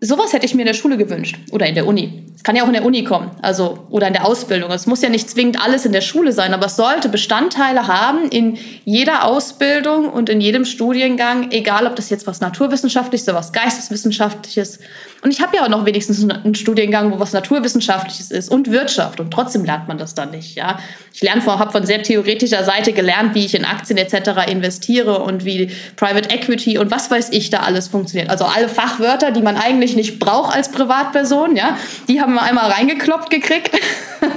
sowas 0.00 0.32
hätte 0.32 0.46
ich 0.46 0.54
mir 0.54 0.62
in 0.62 0.66
der 0.66 0.74
Schule 0.74 0.96
gewünscht 0.96 1.38
oder 1.52 1.66
in 1.66 1.76
der 1.76 1.86
Uni. 1.86 2.24
Es 2.40 2.44
kann 2.44 2.56
ja 2.56 2.62
auch 2.62 2.68
in 2.68 2.72
der 2.72 2.86
Uni 2.86 3.04
kommen, 3.04 3.32
also 3.42 3.84
oder 3.90 4.06
in 4.06 4.14
der 4.14 4.24
Ausbildung. 4.24 4.70
Es 4.70 4.86
muss 4.86 5.02
ja 5.02 5.10
nicht 5.10 5.28
zwingend 5.28 5.62
alles 5.62 5.84
in 5.84 5.92
der 5.92 6.00
Schule 6.00 6.32
sein, 6.32 6.54
aber 6.54 6.66
es 6.66 6.76
sollte 6.76 7.10
Bestandteile 7.10 7.86
haben 7.86 8.30
in 8.30 8.56
jeder 8.86 9.26
Ausbildung 9.26 10.08
und 10.08 10.30
in 10.30 10.40
jedem 10.40 10.64
Studiengang, 10.64 11.50
egal 11.50 11.86
ob 11.86 11.96
das 11.96 12.08
jetzt 12.08 12.26
was 12.26 12.40
naturwissenschaftliches 12.40 13.28
oder 13.28 13.36
was 13.36 13.52
geisteswissenschaftliches. 13.52 14.78
Und 15.22 15.32
ich 15.32 15.42
habe 15.42 15.54
ja 15.54 15.64
auch 15.64 15.68
noch 15.68 15.84
wenigstens 15.84 16.24
einen 16.24 16.54
Studiengang, 16.54 17.12
wo 17.12 17.20
was 17.20 17.34
naturwissenschaftliches 17.34 18.30
ist 18.30 18.50
und 18.50 18.70
Wirtschaft 18.70 19.20
und 19.20 19.30
trotzdem 19.30 19.66
lernt 19.66 19.86
man 19.86 19.98
das 19.98 20.14
dann 20.14 20.30
nicht. 20.30 20.56
Ja, 20.56 20.78
ich 21.12 21.30
habe 21.30 21.72
von 21.72 21.84
sehr 21.84 22.02
theoretischer 22.02 22.64
Seite 22.64 22.94
gelernt, 22.94 23.34
wie 23.34 23.44
ich 23.44 23.54
in 23.54 23.66
Aktien 23.66 23.98
etc. 23.98 24.50
investiere 24.50 25.18
und 25.18 25.44
wie 25.44 25.70
Private 25.96 26.30
Equity 26.30 26.78
und 26.78 26.90
was 26.90 27.10
weiß 27.10 27.32
ich 27.32 27.50
da 27.50 27.60
alles 27.60 27.88
funktioniert. 27.88 28.30
Also 28.30 28.46
alle 28.46 28.70
Fachwörter, 28.70 29.30
die 29.30 29.42
man 29.42 29.58
eigentlich 29.58 29.94
nicht 29.94 30.18
braucht 30.18 30.56
als 30.56 30.70
Privatperson, 30.70 31.54
ja, 31.54 31.76
die 32.08 32.22
haben 32.22 32.30
haben 32.30 32.36
wir 32.36 32.42
einmal 32.42 32.70
reingekloppt 32.70 33.30
gekriegt. 33.30 33.70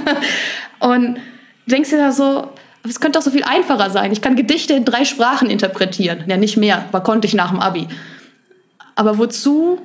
und 0.80 1.18
denkst 1.66 1.90
dir 1.90 1.98
da 1.98 2.12
so, 2.12 2.48
es 2.86 3.00
könnte 3.00 3.18
doch 3.18 3.24
so 3.24 3.30
viel 3.30 3.44
einfacher 3.44 3.90
sein. 3.90 4.12
Ich 4.12 4.20
kann 4.20 4.36
Gedichte 4.36 4.74
in 4.74 4.84
drei 4.84 5.04
Sprachen 5.04 5.48
interpretieren. 5.48 6.24
Ja, 6.26 6.36
nicht 6.36 6.56
mehr, 6.56 6.84
aber 6.88 7.02
konnte 7.02 7.26
ich 7.26 7.34
nach 7.34 7.50
dem 7.50 7.60
Abi. 7.60 7.88
Aber 8.94 9.18
wozu 9.18 9.80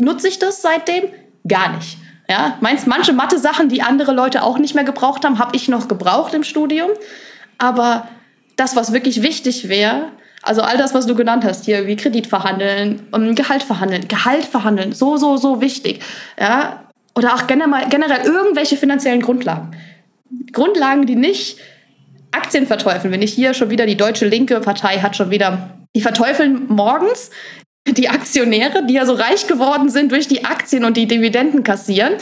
nutze 0.00 0.28
ich 0.28 0.38
das 0.38 0.62
seitdem? 0.62 1.04
Gar 1.46 1.76
nicht. 1.76 1.98
Ja, 2.28 2.56
meinst 2.60 2.86
manche 2.86 3.12
Mathe-Sachen, 3.12 3.68
die 3.68 3.82
andere 3.82 4.12
Leute 4.12 4.42
auch 4.44 4.58
nicht 4.58 4.74
mehr 4.74 4.84
gebraucht 4.84 5.24
haben, 5.24 5.38
habe 5.38 5.56
ich 5.56 5.68
noch 5.68 5.88
gebraucht 5.88 6.32
im 6.32 6.44
Studium. 6.44 6.90
Aber 7.58 8.08
das, 8.56 8.76
was 8.76 8.92
wirklich 8.92 9.22
wichtig 9.22 9.68
wäre, 9.68 10.12
also 10.42 10.62
all 10.62 10.76
das, 10.78 10.94
was 10.94 11.06
du 11.06 11.14
genannt 11.14 11.44
hast 11.44 11.64
hier, 11.64 11.86
wie 11.86 11.96
Kredit 11.96 12.26
verhandeln, 12.26 13.08
Gehalt 13.34 13.62
verhandeln, 13.62 14.08
Gehalt 14.08 14.44
verhandeln, 14.44 14.92
so, 14.92 15.16
so, 15.16 15.36
so 15.36 15.60
wichtig. 15.60 16.00
Ja? 16.38 16.84
Oder 17.14 17.34
auch 17.34 17.46
generell, 17.46 17.88
generell 17.88 18.24
irgendwelche 18.24 18.76
finanziellen 18.76 19.20
Grundlagen. 19.20 19.76
Grundlagen, 20.52 21.06
die 21.06 21.16
nicht 21.16 21.58
Aktien 22.32 22.66
verteufeln. 22.66 23.12
Wenn 23.12 23.22
ich 23.22 23.32
hier 23.32 23.54
schon 23.54 23.70
wieder 23.70 23.86
die 23.86 23.96
deutsche 23.96 24.26
linke 24.26 24.60
Partei 24.60 24.98
hat 24.98 25.16
schon 25.16 25.30
wieder, 25.30 25.76
die 25.94 26.00
verteufeln 26.00 26.66
morgens 26.68 27.30
die 27.86 28.08
Aktionäre, 28.08 28.84
die 28.86 28.94
ja 28.94 29.06
so 29.06 29.14
reich 29.14 29.46
geworden 29.46 29.88
sind 29.88 30.12
durch 30.12 30.28
die 30.28 30.44
Aktien 30.44 30.84
und 30.84 30.96
die 30.96 31.06
Dividenden 31.06 31.64
kassieren, 31.64 32.14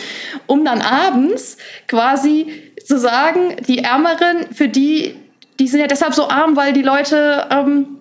um 0.46 0.64
dann 0.64 0.80
abends 0.80 1.56
quasi 1.88 2.72
zu 2.86 2.98
sagen, 2.98 3.56
die 3.66 3.78
Ärmeren, 3.78 4.46
für 4.52 4.68
die, 4.68 5.16
die 5.58 5.68
sind 5.68 5.80
ja 5.80 5.86
deshalb 5.86 6.14
so 6.14 6.28
arm, 6.28 6.56
weil 6.56 6.72
die 6.72 6.82
Leute 6.82 7.46
ähm, 7.50 7.98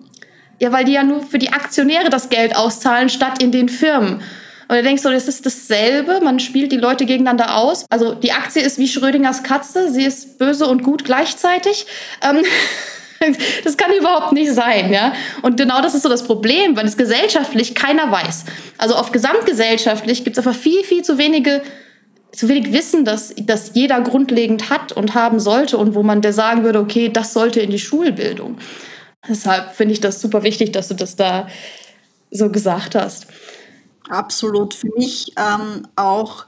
ja, 0.60 0.72
weil 0.72 0.84
die 0.84 0.92
ja 0.92 1.04
nur 1.04 1.22
für 1.22 1.38
die 1.38 1.52
Aktionäre 1.52 2.10
das 2.10 2.30
Geld 2.30 2.56
auszahlen, 2.56 3.08
statt 3.08 3.42
in 3.42 3.52
den 3.52 3.68
Firmen. 3.68 4.22
Und 4.68 4.76
du 4.76 4.82
denkst 4.82 5.02
so, 5.02 5.10
das 5.10 5.28
ist 5.28 5.46
dasselbe, 5.46 6.20
man 6.22 6.40
spielt 6.40 6.72
die 6.72 6.76
Leute 6.76 7.06
gegeneinander 7.06 7.56
aus. 7.56 7.86
Also 7.88 8.14
die 8.14 8.32
Aktie 8.32 8.62
ist 8.62 8.78
wie 8.78 8.88
Schrödingers 8.88 9.42
Katze, 9.42 9.90
sie 9.90 10.04
ist 10.04 10.38
böse 10.38 10.66
und 10.66 10.82
gut 10.82 11.04
gleichzeitig. 11.04 11.86
Ähm, 12.22 12.42
das 13.64 13.76
kann 13.76 13.92
überhaupt 13.92 14.32
nicht 14.32 14.52
sein, 14.52 14.92
ja. 14.92 15.12
Und 15.42 15.56
genau 15.56 15.80
das 15.80 15.94
ist 15.94 16.02
so 16.02 16.08
das 16.08 16.24
Problem, 16.24 16.76
weil 16.76 16.86
es 16.86 16.96
gesellschaftlich 16.96 17.74
keiner 17.74 18.10
weiß. 18.10 18.44
Also 18.78 18.94
auf 18.94 19.12
gesamtgesellschaftlich 19.12 20.24
gibt 20.24 20.38
es 20.38 20.46
einfach 20.46 20.58
viel, 20.58 20.82
viel 20.84 21.02
zu 21.02 21.18
wenige 21.18 21.62
zu 22.32 22.48
wenig 22.48 22.72
Wissen, 22.72 23.04
dass, 23.04 23.34
dass 23.36 23.74
jeder 23.74 24.00
grundlegend 24.00 24.70
hat 24.70 24.92
und 24.92 25.14
haben 25.14 25.40
sollte 25.40 25.78
und 25.78 25.94
wo 25.94 26.02
man 26.02 26.20
der 26.20 26.32
sagen 26.32 26.62
würde, 26.62 26.78
okay, 26.78 27.08
das 27.08 27.32
sollte 27.32 27.60
in 27.60 27.70
die 27.70 27.78
Schulbildung. 27.78 28.58
Deshalb 29.26 29.74
finde 29.74 29.94
ich 29.94 30.00
das 30.00 30.20
super 30.20 30.42
wichtig, 30.42 30.72
dass 30.72 30.88
du 30.88 30.94
das 30.94 31.16
da 31.16 31.48
so 32.30 32.50
gesagt 32.50 32.94
hast. 32.94 33.26
Absolut. 34.08 34.74
Für 34.74 34.88
mich 34.96 35.32
ähm, 35.36 35.86
auch 35.96 36.46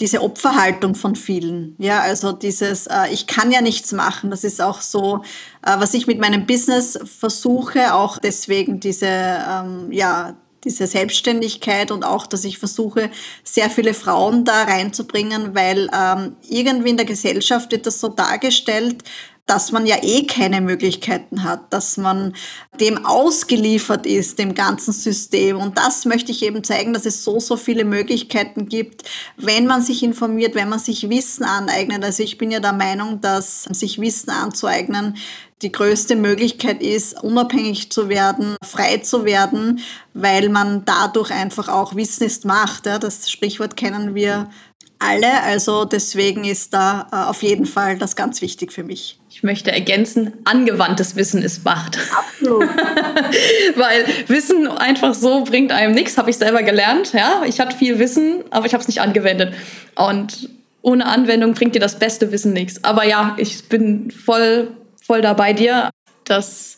diese 0.00 0.22
Opferhaltung 0.22 0.94
von 0.94 1.16
vielen. 1.16 1.74
Ja, 1.78 2.00
also 2.00 2.32
dieses, 2.32 2.86
äh, 2.86 3.08
ich 3.12 3.26
kann 3.26 3.50
ja 3.50 3.62
nichts 3.62 3.92
machen. 3.92 4.30
Das 4.30 4.44
ist 4.44 4.60
auch 4.60 4.80
so, 4.80 5.22
äh, 5.62 5.74
was 5.78 5.94
ich 5.94 6.06
mit 6.06 6.20
meinem 6.20 6.46
Business 6.46 6.98
versuche, 7.04 7.94
auch 7.94 8.18
deswegen 8.18 8.80
diese, 8.80 9.06
ähm, 9.06 9.90
ja, 9.90 10.36
diese 10.64 10.86
Selbstständigkeit 10.86 11.90
und 11.90 12.04
auch, 12.04 12.26
dass 12.26 12.44
ich 12.44 12.58
versuche, 12.58 13.10
sehr 13.44 13.70
viele 13.70 13.94
Frauen 13.94 14.44
da 14.44 14.64
reinzubringen, 14.64 15.54
weil 15.54 15.88
ähm, 15.96 16.36
irgendwie 16.48 16.90
in 16.90 16.96
der 16.96 17.06
Gesellschaft 17.06 17.70
wird 17.70 17.86
das 17.86 18.00
so 18.00 18.08
dargestellt, 18.08 19.04
dass 19.46 19.70
man 19.70 19.86
ja 19.86 19.96
eh 20.02 20.26
keine 20.26 20.60
Möglichkeiten 20.60 21.44
hat, 21.44 21.72
dass 21.72 21.96
man 21.96 22.34
dem 22.80 23.06
ausgeliefert 23.06 24.04
ist, 24.04 24.40
dem 24.40 24.54
ganzen 24.54 24.92
System. 24.92 25.58
Und 25.58 25.78
das 25.78 26.04
möchte 26.04 26.32
ich 26.32 26.42
eben 26.42 26.64
zeigen, 26.64 26.92
dass 26.92 27.06
es 27.06 27.22
so, 27.22 27.38
so 27.38 27.56
viele 27.56 27.84
Möglichkeiten 27.84 28.68
gibt, 28.68 29.04
wenn 29.36 29.66
man 29.66 29.82
sich 29.82 30.02
informiert, 30.02 30.56
wenn 30.56 30.68
man 30.68 30.80
sich 30.80 31.08
Wissen 31.08 31.44
aneignet. 31.44 32.04
Also 32.04 32.24
ich 32.24 32.38
bin 32.38 32.50
ja 32.50 32.58
der 32.58 32.72
Meinung, 32.72 33.20
dass 33.20 33.62
sich 33.64 34.00
Wissen 34.00 34.30
anzueignen 34.30 35.14
die 35.62 35.72
größte 35.72 36.16
Möglichkeit 36.16 36.82
ist, 36.82 37.22
unabhängig 37.22 37.90
zu 37.90 38.10
werden, 38.10 38.56
frei 38.62 38.98
zu 38.98 39.24
werden, 39.24 39.80
weil 40.12 40.50
man 40.50 40.84
dadurch 40.84 41.30
einfach 41.30 41.68
auch 41.68 41.96
Wissen 41.96 42.24
ist 42.24 42.44
Macht. 42.44 42.84
Das 42.84 43.30
Sprichwort 43.30 43.76
kennen 43.76 44.14
wir 44.14 44.50
alle. 44.98 45.42
Also 45.42 45.84
deswegen 45.84 46.44
ist 46.44 46.72
da 46.72 47.08
äh, 47.12 47.16
auf 47.28 47.42
jeden 47.42 47.66
Fall 47.66 47.98
das 47.98 48.16
ganz 48.16 48.40
wichtig 48.40 48.72
für 48.72 48.82
mich. 48.82 49.18
Ich 49.30 49.42
möchte 49.42 49.70
ergänzen, 49.70 50.32
angewandtes 50.44 51.14
Wissen 51.16 51.42
ist 51.42 51.64
Macht. 51.64 51.98
Absolut. 52.16 52.62
Weil 53.76 54.06
Wissen 54.28 54.66
einfach 54.68 55.14
so 55.14 55.44
bringt 55.44 55.72
einem 55.72 55.94
nichts, 55.94 56.16
habe 56.16 56.30
ich 56.30 56.38
selber 56.38 56.62
gelernt. 56.62 57.12
Ja, 57.12 57.42
ich 57.46 57.60
hatte 57.60 57.76
viel 57.76 57.98
Wissen, 57.98 58.44
aber 58.50 58.66
ich 58.66 58.72
habe 58.72 58.80
es 58.80 58.88
nicht 58.88 59.00
angewendet. 59.00 59.54
Und 59.94 60.48
ohne 60.80 61.04
Anwendung 61.06 61.54
bringt 61.54 61.74
dir 61.74 61.80
das 61.80 61.98
beste 61.98 62.32
Wissen 62.32 62.52
nichts. 62.52 62.82
Aber 62.84 63.04
ja, 63.04 63.34
ich 63.38 63.68
bin 63.68 64.10
voll, 64.10 64.70
voll 65.04 65.20
da 65.20 65.34
bei 65.34 65.52
dir, 65.52 65.90
das 66.24 66.76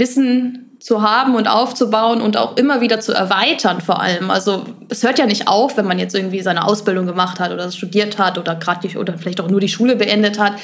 Wissen 0.00 0.76
zu 0.80 1.02
haben 1.02 1.36
und 1.36 1.46
aufzubauen 1.46 2.20
und 2.20 2.36
auch 2.36 2.56
immer 2.56 2.80
wieder 2.80 2.98
zu 2.98 3.12
erweitern 3.12 3.80
vor 3.80 4.00
allem. 4.00 4.30
Also 4.30 4.64
es 4.88 5.04
hört 5.04 5.20
ja 5.20 5.26
nicht 5.26 5.46
auf, 5.46 5.76
wenn 5.76 5.86
man 5.86 6.00
jetzt 6.00 6.16
irgendwie 6.16 6.40
seine 6.40 6.66
Ausbildung 6.66 7.06
gemacht 7.06 7.38
hat 7.38 7.52
oder 7.52 7.70
studiert 7.70 8.18
hat 8.18 8.38
oder 8.38 8.56
gerade 8.56 8.98
oder 8.98 9.16
vielleicht 9.16 9.40
auch 9.40 9.48
nur 9.48 9.60
die 9.60 9.68
Schule 9.68 9.94
beendet 9.94 10.40
hat 10.40 10.54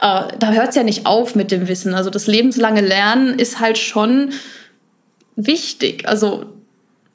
äh, 0.00 0.22
da 0.38 0.52
hört 0.52 0.70
es 0.70 0.74
ja 0.74 0.82
nicht 0.82 1.06
auf 1.06 1.34
mit 1.34 1.50
dem 1.50 1.68
Wissen. 1.68 1.94
Also 1.94 2.10
das 2.10 2.26
lebenslange 2.26 2.80
Lernen 2.80 3.38
ist 3.38 3.60
halt 3.60 3.78
schon 3.78 4.32
wichtig. 5.36 6.06
Also 6.08 6.46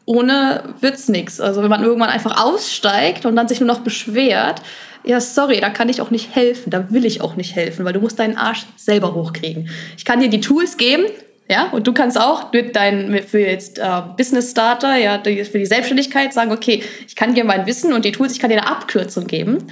ohne 0.05 0.63
wird's 0.79 1.07
nichts. 1.09 1.39
Also 1.39 1.61
wenn 1.61 1.69
man 1.69 1.83
irgendwann 1.83 2.09
einfach 2.09 2.43
aussteigt 2.43 3.25
und 3.25 3.35
dann 3.35 3.47
sich 3.47 3.59
nur 3.59 3.67
noch 3.67 3.81
beschwert, 3.81 4.61
ja, 5.03 5.19
sorry, 5.19 5.59
da 5.59 5.69
kann 5.69 5.89
ich 5.89 6.01
auch 6.01 6.11
nicht 6.11 6.35
helfen, 6.35 6.69
da 6.69 6.91
will 6.91 7.05
ich 7.05 7.21
auch 7.21 7.35
nicht 7.35 7.55
helfen, 7.55 7.85
weil 7.85 7.93
du 7.93 7.99
musst 7.99 8.19
deinen 8.19 8.37
Arsch 8.37 8.65
selber 8.75 9.15
hochkriegen. 9.15 9.69
Ich 9.97 10.05
kann 10.05 10.19
dir 10.19 10.29
die 10.29 10.41
Tools 10.41 10.77
geben, 10.77 11.05
ja, 11.51 11.65
und 11.71 11.85
du 11.85 11.93
kannst 11.93 12.19
auch 12.19 12.51
mit 12.51 12.75
dein, 12.75 13.21
für 13.27 13.39
jetzt 13.39 13.77
äh, 13.77 14.01
Business 14.17 14.51
Starter, 14.51 14.95
ja, 14.95 15.21
für 15.21 15.59
die 15.59 15.65
Selbstständigkeit 15.65 16.33
sagen, 16.33 16.51
okay, 16.51 16.83
ich 17.07 17.15
kann 17.15 17.35
dir 17.35 17.43
mein 17.43 17.65
Wissen 17.67 17.93
und 17.93 18.05
die 18.05 18.11
Tools, 18.11 18.31
ich 18.31 18.39
kann 18.39 18.49
dir 18.49 18.61
eine 18.61 18.71
Abkürzung 18.71 19.27
geben 19.27 19.67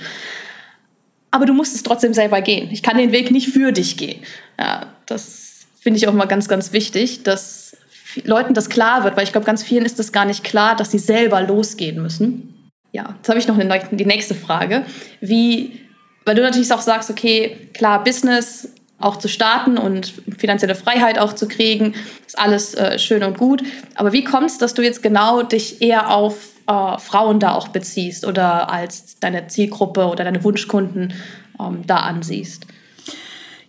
aber 1.32 1.46
du 1.46 1.54
musst 1.54 1.76
es 1.76 1.84
trotzdem 1.84 2.14
selber 2.14 2.42
gehen. 2.42 2.70
Ich 2.72 2.84
kann 2.84 2.98
den 2.98 3.12
Weg 3.12 3.32
nicht 3.32 3.50
für 3.50 3.72
dich 3.72 3.98
gehen. 3.98 4.22
Ja, 4.60 4.88
das 5.06 5.68
finde 5.80 5.98
ich 5.98 6.08
auch 6.08 6.14
mal 6.14 6.26
ganz, 6.26 6.48
ganz 6.48 6.74
wichtig, 6.74 7.24
dass 7.24 7.78
Leuten 8.24 8.54
das 8.54 8.70
klar 8.70 9.04
wird, 9.04 9.16
weil 9.16 9.24
ich 9.24 9.32
glaube, 9.32 9.46
ganz 9.46 9.64
vielen 9.64 9.86
ist 9.86 10.00
das 10.00 10.12
gar 10.12 10.26
nicht 10.26 10.44
klar, 10.44 10.76
dass 10.76 10.92
sie 10.92 11.00
selber 11.00 11.42
losgehen 11.42 12.02
müssen. 12.02 12.72
Ja, 12.92 13.16
jetzt 13.18 13.30
habe 13.30 13.38
ich 13.38 13.48
noch 13.48 13.58
eine, 13.58 13.82
die 13.92 14.06
nächste 14.06 14.34
Frage. 14.34 14.84
Wie, 15.22 15.80
weil 16.26 16.36
du 16.36 16.42
natürlich 16.42 16.72
auch 16.74 16.82
sagst, 16.82 17.12
okay, 17.12 17.70
klar, 17.74 18.04
Business 18.04 18.74
auch 19.00 19.18
zu 19.18 19.28
starten 19.28 19.78
und 19.78 20.14
finanzielle 20.38 20.76
Freiheit 20.76 21.20
auch 21.20 21.34
zu 21.34 21.48
kriegen, 21.48 21.96
ist 22.26 22.38
alles 22.38 22.74
äh, 22.76 23.00
schön 23.00 23.24
und 23.24 23.38
gut. 23.38 23.64
Aber 23.96 24.12
wie 24.12 24.24
kommt 24.24 24.50
es, 24.50 24.58
dass 24.58 24.74
du 24.74 24.82
jetzt 24.82 25.02
genau 25.02 25.42
dich 25.42 25.82
eher 25.82 26.10
auf 26.14 26.50
äh, 26.68 26.98
Frauen 26.98 27.40
da 27.40 27.54
auch 27.54 27.70
beziehst 27.70 28.26
oder 28.26 28.70
als 28.70 29.20
deine 29.20 29.48
Zielgruppe 29.48 30.08
oder 30.08 30.24
deine 30.24 30.44
Wunschkunden 30.44 31.14
ähm, 31.60 31.84
da 31.88 31.98
ansiehst? 31.98 32.68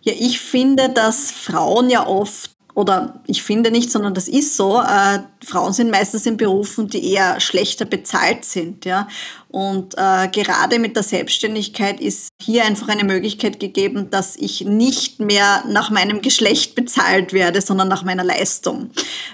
Ja, 0.02 0.12
ich 0.18 0.40
finde, 0.40 0.88
dass 0.88 1.30
Frauen 1.30 1.90
ja 1.90 2.06
oft 2.06 2.50
oder 2.74 3.20
ich 3.26 3.42
finde 3.42 3.70
nicht, 3.70 3.90
sondern 3.90 4.14
das 4.14 4.28
ist 4.28 4.56
so, 4.56 4.80
äh, 4.80 5.20
Frauen 5.44 5.72
sind 5.72 5.90
meistens 5.90 6.26
in 6.26 6.36
Berufen, 6.36 6.88
die 6.88 7.12
eher 7.12 7.40
schlechter 7.40 7.84
bezahlt 7.84 8.44
sind. 8.44 8.84
Ja? 8.84 9.08
Und 9.48 9.94
äh, 9.96 10.28
gerade 10.28 10.78
mit 10.78 10.94
der 10.94 11.02
Selbstständigkeit 11.02 12.00
ist 12.00 12.28
hier 12.40 12.64
einfach 12.64 12.88
eine 12.88 13.02
Möglichkeit 13.02 13.58
gegeben, 13.58 14.08
dass 14.08 14.36
ich 14.36 14.60
nicht 14.60 15.18
mehr 15.18 15.64
nach 15.66 15.90
meinem 15.90 16.22
Geschlecht 16.22 16.76
bezahlt 16.76 17.32
werde, 17.32 17.60
sondern 17.60 17.88
nach 17.88 18.04
meiner 18.04 18.22
Leistung. 18.22 18.90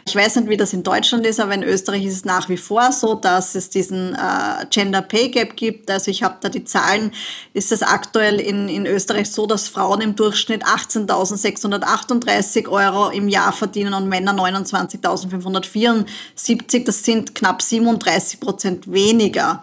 Ich 0.06 0.16
weiß 0.16 0.36
nicht, 0.36 0.48
wie 0.48 0.56
das 0.56 0.72
in 0.72 0.82
Deutschland 0.82 1.26
ist, 1.26 1.38
aber 1.38 1.52
in 1.52 1.62
Österreich 1.62 2.04
ist 2.04 2.14
es 2.14 2.24
nach 2.24 2.48
wie 2.48 2.56
vor 2.56 2.92
so, 2.92 3.14
dass 3.14 3.54
es 3.54 3.68
diesen 3.68 4.14
äh, 4.14 4.64
Gender 4.70 5.02
Pay 5.02 5.28
Gap 5.28 5.54
gibt. 5.54 5.90
Also 5.90 6.10
ich 6.10 6.22
habe 6.22 6.36
da 6.40 6.48
die 6.48 6.64
Zahlen, 6.64 7.12
ist 7.52 7.70
es 7.70 7.82
aktuell 7.82 8.40
in, 8.40 8.70
in 8.70 8.86
Österreich 8.86 9.30
so, 9.30 9.46
dass 9.46 9.68
Frauen 9.68 10.00
im 10.00 10.16
Durchschnitt 10.16 10.64
18.638 10.64 12.68
Euro 12.68 13.10
im 13.10 13.28
Jahr 13.28 13.52
verdienen 13.52 13.92
und 13.92 14.08
Männer 14.08 14.32
29.574. 16.04 16.84
Das 16.84 17.04
sind 17.04 17.34
knapp 17.34 17.62
37 17.62 18.40
Prozent 18.40 18.92
weniger. 18.92 19.62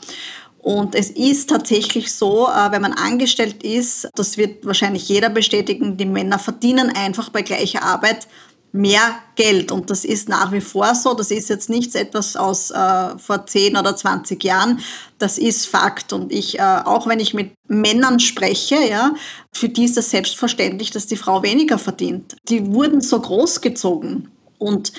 Und 0.63 0.95
es 0.95 1.09
ist 1.09 1.49
tatsächlich 1.49 2.13
so, 2.13 2.47
äh, 2.47 2.71
wenn 2.71 2.81
man 2.81 2.93
angestellt 2.93 3.63
ist, 3.63 4.07
das 4.15 4.37
wird 4.37 4.65
wahrscheinlich 4.65 5.09
jeder 5.09 5.29
bestätigen, 5.29 5.97
die 5.97 6.05
Männer 6.05 6.39
verdienen 6.39 6.89
einfach 6.89 7.29
bei 7.29 7.41
gleicher 7.41 7.83
Arbeit 7.83 8.27
mehr 8.73 9.19
Geld. 9.35 9.71
Und 9.71 9.89
das 9.89 10.03
ist 10.03 10.27
nach 10.27 10.51
wie 10.51 10.61
vor 10.61 10.95
so. 10.95 11.13
Das 11.13 11.31
ist 11.31 11.49
jetzt 11.49 11.69
nichts 11.69 11.95
etwas 11.95 12.35
aus 12.35 12.71
äh, 12.71 13.17
vor 13.17 13.45
10 13.45 13.77
oder 13.77 13.95
20 13.95 14.43
Jahren. 14.43 14.79
Das 15.19 15.37
ist 15.37 15.67
Fakt. 15.67 16.11
Und 16.11 16.33
ich, 16.33 16.59
äh, 16.59 16.79
auch 16.83 17.07
wenn 17.07 17.19
ich 17.19 17.33
mit 17.33 17.51
Männern 17.67 18.19
spreche, 18.19 18.77
ja, 18.89 19.13
für 19.53 19.69
die 19.69 19.85
ist 19.85 19.95
das 19.95 20.09
selbstverständlich, 20.09 20.91
dass 20.91 21.07
die 21.07 21.17
Frau 21.17 21.43
weniger 21.43 21.77
verdient. 21.77 22.35
Die 22.49 22.73
wurden 22.73 22.99
so 23.01 23.19
großgezogen. 23.19 24.31
Und 24.57 24.91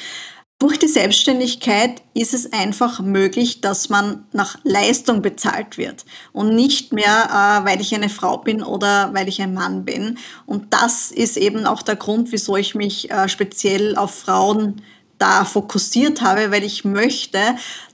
durch 0.59 0.79
die 0.79 0.89
Selbstständigkeit 0.89 2.03
ist 2.15 2.33
es 2.33 2.53
einfach 2.53 3.01
möglich, 3.01 3.61
dass 3.61 3.89
man 3.89 4.25
nach 4.33 4.57
Leistung 4.63 5.21
bezahlt 5.21 5.79
wird 5.79 6.05
und 6.33 6.55
nicht 6.55 6.93
mehr, 6.93 7.05
äh, 7.65 7.69
weil 7.69 7.81
ich 7.81 7.95
eine 7.95 8.09
Frau 8.09 8.39
bin 8.39 8.63
oder 8.63 9.13
weil 9.13 9.29
ich 9.29 9.43
ein 9.43 9.53
Mann 9.53 9.85
bin. 9.85 10.17
Und 10.47 10.73
das 10.73 11.11
ist 11.11 11.37
eben 11.37 11.67
auch 11.67 11.83
der 11.83 11.97
Grund, 11.97 12.33
wieso 12.33 12.57
ich 12.57 12.75
mich 12.75 13.11
äh, 13.11 13.29
speziell 13.29 13.97
auf 13.97 14.15
Frauen 14.15 14.81
da 15.19 15.45
fokussiert 15.45 16.23
habe, 16.23 16.51
weil 16.51 16.65
ich 16.65 16.85
möchte, 16.85 17.39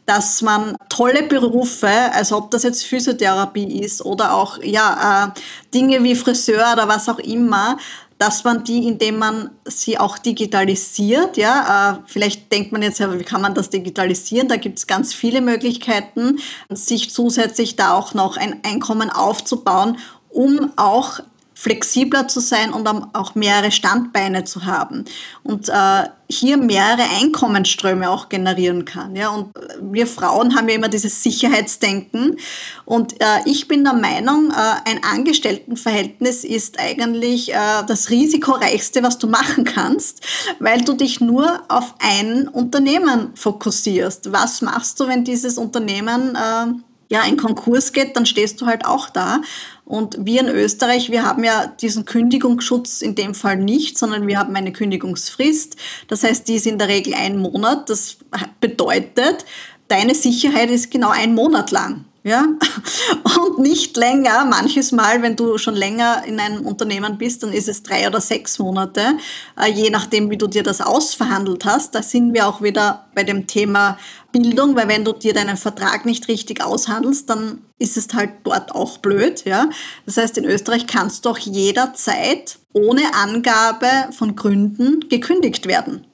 dass 0.07 0.43
man 0.43 0.77
tolle 0.89 1.23
Berufe, 1.23 1.89
also 2.13 2.37
ob 2.37 2.51
das 2.51 2.63
jetzt 2.63 2.85
Physiotherapie 2.85 3.81
ist 3.81 4.05
oder 4.05 4.35
auch 4.35 4.63
ja, 4.63 5.35
äh, 5.35 5.41
Dinge 5.73 6.03
wie 6.03 6.15
Friseur 6.15 6.73
oder 6.73 6.89
was 6.89 7.09
auch 7.09 7.19
immer, 7.19 7.79
dass 8.21 8.45
man 8.45 8.65
die, 8.65 8.87
indem 8.87 9.17
man 9.17 9.51
sie 9.65 9.99
auch 9.99 10.19
digitalisiert, 10.19 11.39
ja, 11.39 11.95
äh, 11.95 12.03
vielleicht 12.05 12.53
denkt 12.53 12.71
man 12.71 12.83
jetzt, 12.83 13.01
wie 13.01 13.25
kann 13.25 13.41
man 13.41 13.55
das 13.55 13.71
digitalisieren? 13.71 14.47
Da 14.47 14.57
gibt 14.57 14.79
es 14.79 14.87
ganz 14.87 15.15
viele 15.15 15.41
Möglichkeiten, 15.41 16.39
sich 16.69 17.11
zusätzlich 17.11 17.77
da 17.77 17.95
auch 17.95 18.13
noch 18.13 18.37
ein 18.37 18.61
Einkommen 18.63 19.09
aufzubauen, 19.09 19.97
um 20.29 20.71
auch 20.77 21.21
flexibler 21.61 22.27
zu 22.27 22.41
sein 22.41 22.73
und 22.73 22.89
auch 23.13 23.35
mehrere 23.35 23.71
Standbeine 23.71 24.45
zu 24.45 24.65
haben 24.65 25.05
und 25.43 25.69
äh, 25.69 26.09
hier 26.27 26.57
mehrere 26.57 27.03
Einkommensströme 27.21 28.09
auch 28.09 28.31
generieren 28.31 28.87
kann. 28.87 29.15
Ja? 29.15 29.29
Und 29.29 29.53
wir 29.79 30.07
Frauen 30.07 30.57
haben 30.57 30.71
ja 30.71 30.77
immer 30.77 30.89
dieses 30.89 31.23
Sicherheitsdenken 31.23 32.39
und 32.87 33.21
äh, 33.21 33.27
ich 33.45 33.69
bin 33.69 33.85
der 33.85 33.93
Meinung, 33.93 34.51
äh, 34.51 34.89
ein 34.91 35.05
Angestelltenverhältnis 35.05 36.45
ist 36.45 36.81
eigentlich 36.81 37.53
äh, 37.53 37.83
das 37.87 38.09
risikoreichste, 38.09 39.03
was 39.03 39.19
du 39.19 39.27
machen 39.27 39.65
kannst, 39.65 40.27
weil 40.61 40.81
du 40.81 40.95
dich 40.95 41.21
nur 41.21 41.61
auf 41.69 41.95
ein 41.99 42.49
Unternehmen 42.49 43.33
fokussierst. 43.35 44.33
Was 44.33 44.63
machst 44.63 44.99
du, 44.99 45.09
wenn 45.09 45.25
dieses 45.25 45.59
Unternehmen 45.59 46.37
äh, 46.37 46.90
ja, 47.11 47.25
in 47.25 47.37
Konkurs 47.37 47.93
geht, 47.93 48.17
dann 48.17 48.25
stehst 48.25 48.61
du 48.61 48.67
halt 48.67 48.87
auch 48.87 49.11
da. 49.11 49.43
Und 49.85 50.25
wir 50.25 50.41
in 50.41 50.49
Österreich, 50.49 51.11
wir 51.11 51.25
haben 51.25 51.43
ja 51.43 51.67
diesen 51.67 52.05
Kündigungsschutz 52.05 53.03
in 53.03 53.17
dem 53.17 53.35
Fall 53.35 53.57
nicht, 53.57 53.99
sondern 53.99 54.29
wir 54.29 54.39
haben 54.39 54.55
eine 54.55 54.73
Kündigungsfrist. 54.73 55.75
Das 56.07 56.23
heißt, 56.23 56.47
die 56.47 56.55
ist 56.55 56.67
in 56.69 56.79
der 56.79 56.87
Regel 56.87 57.15
ein 57.15 57.39
Monat. 57.39 57.91
Das 57.91 58.19
bedeutet, 58.61 59.45
deine 59.89 60.15
Sicherheit 60.15 60.71
ist 60.71 60.93
genau 60.93 61.11
ein 61.11 61.35
Monat 61.35 61.73
lang. 61.73 62.05
Ja? 62.23 62.45
Und 63.43 63.59
nicht 63.59 63.97
länger. 63.97 64.45
Manches 64.45 64.93
Mal, 64.93 65.23
wenn 65.23 65.37
du 65.37 65.59
schon 65.59 65.75
länger 65.75 66.23
in 66.27 66.39
einem 66.39 66.65
Unternehmen 66.65 67.19
bist, 67.19 67.43
dann 67.43 67.53
ist 67.53 67.69
es 67.69 67.83
drei 67.83 68.07
oder 68.07 68.21
sechs 68.21 68.59
Monate, 68.59 69.17
äh, 69.61 69.71
je 69.71 69.91
nachdem, 69.91 70.31
wie 70.31 70.39
du 70.39 70.47
dir 70.47 70.63
das 70.63 70.81
ausverhandelt 70.81 71.65
hast. 71.65 71.95
Da 71.95 72.03
sind 72.03 72.35
wir 72.35 72.47
auch 72.47 72.63
wieder 72.63 73.07
bei 73.15 73.25
dem 73.25 73.47
Thema 73.47 73.99
Bildung, 74.33 74.77
weil 74.77 74.89
wenn 74.89 75.05
du 75.05 75.13
dir 75.13 75.33
deinen 75.33 75.57
Vertrag 75.57 76.07
nicht 76.07 76.29
richtig 76.29 76.63
aushandelst, 76.63 77.29
dann 77.29 77.63
ist 77.79 77.97
es 77.97 78.09
halt 78.15 78.31
dort 78.45 78.73
auch 78.73 78.99
blöd. 78.99 79.45
Ja? 79.45 79.71
Das 80.07 80.17
heißt, 80.17 80.39
in 80.39 80.45
Österreich 80.45 80.87
kannst 80.87 81.25
du 81.25 81.31
auch 81.31 81.39
jederzeit 81.39 82.59
ohne 82.73 83.15
Angabe 83.15 84.13
von 84.13 84.37
Gründen 84.37 85.09
gekündigt 85.09 85.67
werden. 85.67 86.07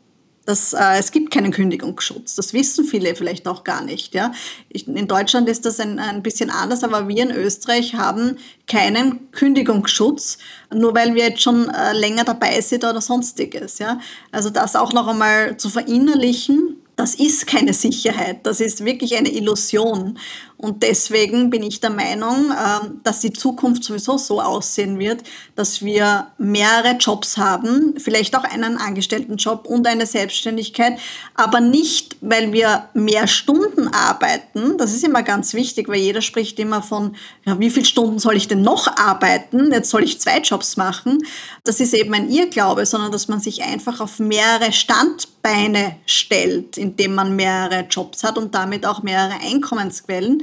Das, 0.47 0.73
äh, 0.75 0.99
es 0.99 1.11
gibt 1.11 1.33
keinen 1.33 1.51
Kündigungsschutz. 1.51 2.37
Das 2.37 2.53
wissen 2.53 2.85
viele 2.85 3.17
vielleicht 3.17 3.49
auch 3.49 3.65
gar 3.65 3.83
nicht. 3.83 4.15
Ja? 4.15 4.33
Ich, 4.69 4.87
in 4.87 5.09
Deutschland 5.09 5.49
ist 5.49 5.67
das 5.67 5.81
ein, 5.81 5.99
ein 5.99 6.23
bisschen 6.23 6.51
anders, 6.51 6.85
aber 6.85 7.09
wir 7.09 7.25
in 7.25 7.33
Österreich 7.33 7.97
haben 7.97 8.37
keinen 8.69 9.33
Kündigungsschutz, 9.33 10.39
nur 10.73 10.95
weil 10.95 11.17
wir 11.17 11.25
jetzt 11.25 11.43
schon 11.43 11.69
äh, 11.69 11.93
länger 11.95 12.23
dabei 12.23 12.61
sind 12.61 12.85
oder 12.85 13.01
sonstiges. 13.01 13.81
Ja? 13.81 13.99
Also 14.31 14.49
das 14.49 14.77
auch 14.77 14.93
noch 14.93 15.09
einmal 15.09 15.57
zu 15.57 15.69
verinnerlichen, 15.69 16.77
das 16.97 17.15
ist 17.15 17.47
keine 17.47 17.75
Sicherheit, 17.75 18.45
das 18.45 18.61
ist 18.61 18.85
wirklich 18.85 19.17
eine 19.17 19.31
Illusion. 19.31 20.19
Und 20.59 20.83
deswegen 20.83 21.51
bin 21.51 21.63
ich 21.63 21.81
der 21.81 21.91
Meinung, 21.91 22.51
ähm, 22.51 23.01
dass 23.05 23.21
die 23.21 23.33
Zukunft 23.33 23.85
sowieso 23.85 24.17
so 24.17 24.41
aussehen 24.41 24.99
wird, 24.99 25.23
dass 25.55 25.85
wir 25.85 26.29
mehrere 26.39 26.97
Jobs 26.99 27.37
haben, 27.37 27.95
vielleicht 27.99 28.35
auch 28.35 28.45
einen 28.45 28.79
Angestelltenjob 28.79 29.67
und 29.67 29.87
eine 29.87 30.07
Selbstständigkeit, 30.07 30.99
aber 31.35 31.61
nicht, 31.61 32.17
weil 32.23 32.55
wir 32.55 32.89
mehr 32.95 33.27
Stunden 33.27 33.89
arbeiten. 33.89 34.79
Das 34.79 34.95
ist 34.95 35.05
immer 35.05 35.23
ganz 35.23 35.53
wichtig, 35.53 35.89
weil 35.89 35.97
jeder 35.97 36.23
spricht 36.23 36.59
immer 36.59 36.83
von, 36.83 37.17
ja, 37.45 37.59
wie 37.59 37.71
viele 37.71 37.85
Stunden 37.85 38.19
soll 38.19 38.37
ich 38.37 38.49
denn 38.49 38.63
noch 38.63 38.87
arbeiten? 38.97 39.71
Jetzt 39.71 39.91
soll 39.91 40.05
ich 40.05 40.21
zwei 40.21 40.39
Jobs 40.39 40.79
machen. 40.79 41.23
Das 41.65 41.81
ist 41.81 41.93
eben 41.93 42.15
ein 42.15 42.31
Irrglaube, 42.31 42.87
sondern 42.87 43.13
dass 43.13 43.29
man 43.29 43.41
sich 43.41 43.63
einfach 43.63 44.01
auf 44.01 44.19
mehrere 44.19 44.73
Standbeine 44.73 45.97
stellt, 46.07 46.79
indem 46.79 47.15
man 47.15 47.37
mehrere 47.37 47.81
Jobs 47.91 48.25
hat 48.25 48.39
und 48.39 48.55
damit 48.55 48.87
auch 48.87 49.03
mehrere 49.03 49.39
Einkommensquellen. 49.43 50.43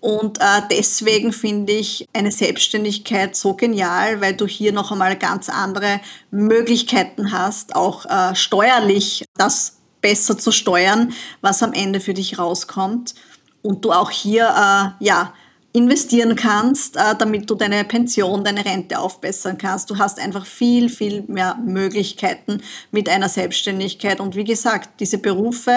Und 0.00 0.38
äh, 0.38 0.62
deswegen 0.70 1.32
finde 1.32 1.72
ich 1.72 2.06
eine 2.12 2.30
Selbstständigkeit 2.30 3.34
so 3.34 3.54
genial, 3.54 4.20
weil 4.20 4.34
du 4.34 4.46
hier 4.46 4.72
noch 4.72 4.92
einmal 4.92 5.16
ganz 5.16 5.48
andere 5.48 6.00
Möglichkeiten 6.30 7.32
hast, 7.32 7.74
auch 7.74 8.06
äh, 8.06 8.34
steuerlich 8.34 9.24
das 9.36 9.78
besser 10.00 10.38
zu 10.38 10.52
steuern, 10.52 11.12
was 11.40 11.62
am 11.62 11.72
Ende 11.72 12.00
für 12.00 12.14
dich 12.14 12.38
rauskommt. 12.38 13.14
Und 13.62 13.84
du 13.84 13.90
auch 13.90 14.10
hier 14.10 14.44
äh, 14.44 15.04
ja, 15.04 15.32
investieren 15.72 16.36
kannst, 16.36 16.96
äh, 16.96 17.14
damit 17.18 17.50
du 17.50 17.54
deine 17.54 17.84
Pension, 17.84 18.44
deine 18.44 18.64
Rente 18.64 18.98
aufbessern 18.98 19.58
kannst. 19.58 19.90
Du 19.90 19.98
hast 19.98 20.18
einfach 20.18 20.46
viel, 20.46 20.88
viel 20.88 21.24
mehr 21.26 21.56
Möglichkeiten 21.56 22.62
mit 22.92 23.08
einer 23.08 23.28
Selbstständigkeit. 23.28 24.20
Und 24.20 24.36
wie 24.36 24.44
gesagt, 24.44 25.00
diese 25.00 25.18
Berufe, 25.18 25.76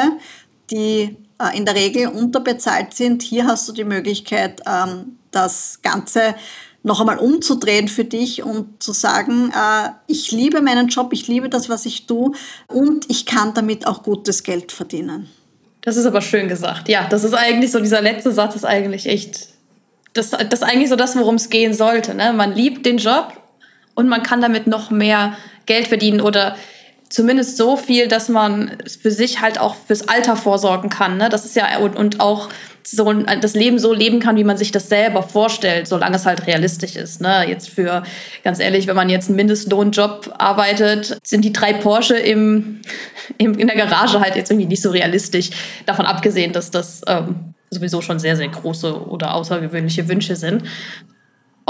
die 0.72 1.18
in 1.56 1.66
der 1.66 1.76
Regel 1.76 2.08
unterbezahlt 2.08 2.94
sind. 2.94 3.22
Hier 3.22 3.48
hast 3.48 3.68
du 3.68 3.74
die 3.74 3.84
Möglichkeit, 3.84 4.62
ähm, 4.68 5.18
das 5.32 5.80
Ganze 5.82 6.36
noch 6.84 7.00
einmal 7.00 7.18
umzudrehen 7.18 7.88
für 7.88 8.06
dich 8.06 8.44
und 8.44 8.82
zu 8.82 8.94
sagen, 8.94 9.52
äh, 9.52 9.90
ich 10.08 10.32
liebe 10.32 10.62
meinen 10.62 10.88
Job, 10.88 11.12
ich 11.12 11.28
liebe 11.28 11.50
das, 11.50 11.70
was 11.70 11.86
ich 11.86 12.08
tue 12.08 12.32
und 12.68 13.10
ich 13.10 13.26
kann 13.26 13.54
damit 13.54 13.86
auch 13.86 14.04
gutes 14.04 14.44
Geld 14.44 14.72
verdienen. 14.72 15.30
Das 15.82 15.98
ist 15.98 16.06
aber 16.06 16.22
schön 16.22 16.48
gesagt. 16.48 16.90
Ja, 16.90 17.08
das 17.10 17.24
ist 17.24 17.34
eigentlich 17.34 17.72
so, 17.72 17.80
dieser 17.80 18.02
letzte 18.02 18.32
Satz 18.32 18.56
ist 18.56 18.66
eigentlich 18.66 19.08
echt, 19.08 19.50
das, 20.14 20.32
das 20.32 20.62
ist 20.62 20.64
eigentlich 20.64 20.90
so 20.90 20.96
das, 20.96 21.18
worum 21.18 21.36
es 21.36 21.50
gehen 21.50 21.74
sollte. 21.74 22.14
Ne? 22.14 22.34
Man 22.34 22.54
liebt 22.54 22.86
den 22.86 22.98
Job 22.98 23.34
und 23.96 24.08
man 24.08 24.24
kann 24.24 24.42
damit 24.42 24.68
noch 24.68 24.92
mehr 24.92 25.38
Geld 25.66 25.88
verdienen 25.88 26.22
oder 26.22 26.56
zumindest 27.10 27.58
so 27.58 27.76
viel, 27.76 28.08
dass 28.08 28.30
man 28.30 28.78
für 29.02 29.12
sich 29.12 29.42
halt 29.42 29.60
auch 29.60 29.76
fürs 29.88 30.08
Alter 30.08 30.36
vorsorgen 30.36 30.90
kann. 30.90 31.18
Ne? 31.18 31.30
Das 31.30 31.46
ist 31.46 31.56
ja 31.56 31.78
und, 31.80 31.96
und 31.96 32.20
auch 32.20 32.50
so 32.84 33.12
das 33.14 33.54
Leben 33.54 33.78
so 33.78 33.94
leben 33.94 34.20
kann, 34.20 34.36
wie 34.36 34.44
man 34.44 34.58
sich 34.58 34.72
das 34.72 34.90
selber 34.90 35.24
vorstellt, 35.24 35.88
solange 35.88 36.16
es 36.16 36.26
halt 36.26 36.48
realistisch 36.48 36.96
ist. 36.96 37.22
Ne? 37.22 37.46
Jetzt 37.48 37.70
für, 37.70 38.04
ganz 38.44 38.60
ehrlich, 38.60 38.88
wenn 38.88 38.96
man 38.96 39.10
jetzt 39.10 39.28
einen 39.28 39.36
Mindestlohnjob 39.36 40.34
arbeitet, 40.38 41.18
sind 41.24 41.44
die 41.46 41.54
drei 41.54 41.74
Porsche 41.74 42.18
im, 42.18 42.82
im, 43.38 43.58
in 43.58 43.68
der 43.68 43.76
Garage 43.76 44.20
halt 44.20 44.36
jetzt 44.36 44.50
irgendwie 44.50 44.68
nicht 44.68 44.82
so 44.82 44.92
realistisch. 44.92 45.50
Davon 45.86 46.06
abgesehen, 46.06 46.54
dass 46.54 46.72
das 46.72 47.02
ähm, 47.08 47.54
sowieso 47.70 48.02
schon 48.02 48.20
sehr, 48.20 48.36
sehr 48.36 48.50
große 48.50 49.08
oder 49.08 49.34
außergewöhnliche 49.36 50.08
Wünsche 50.08 50.36
sind. 50.36 50.64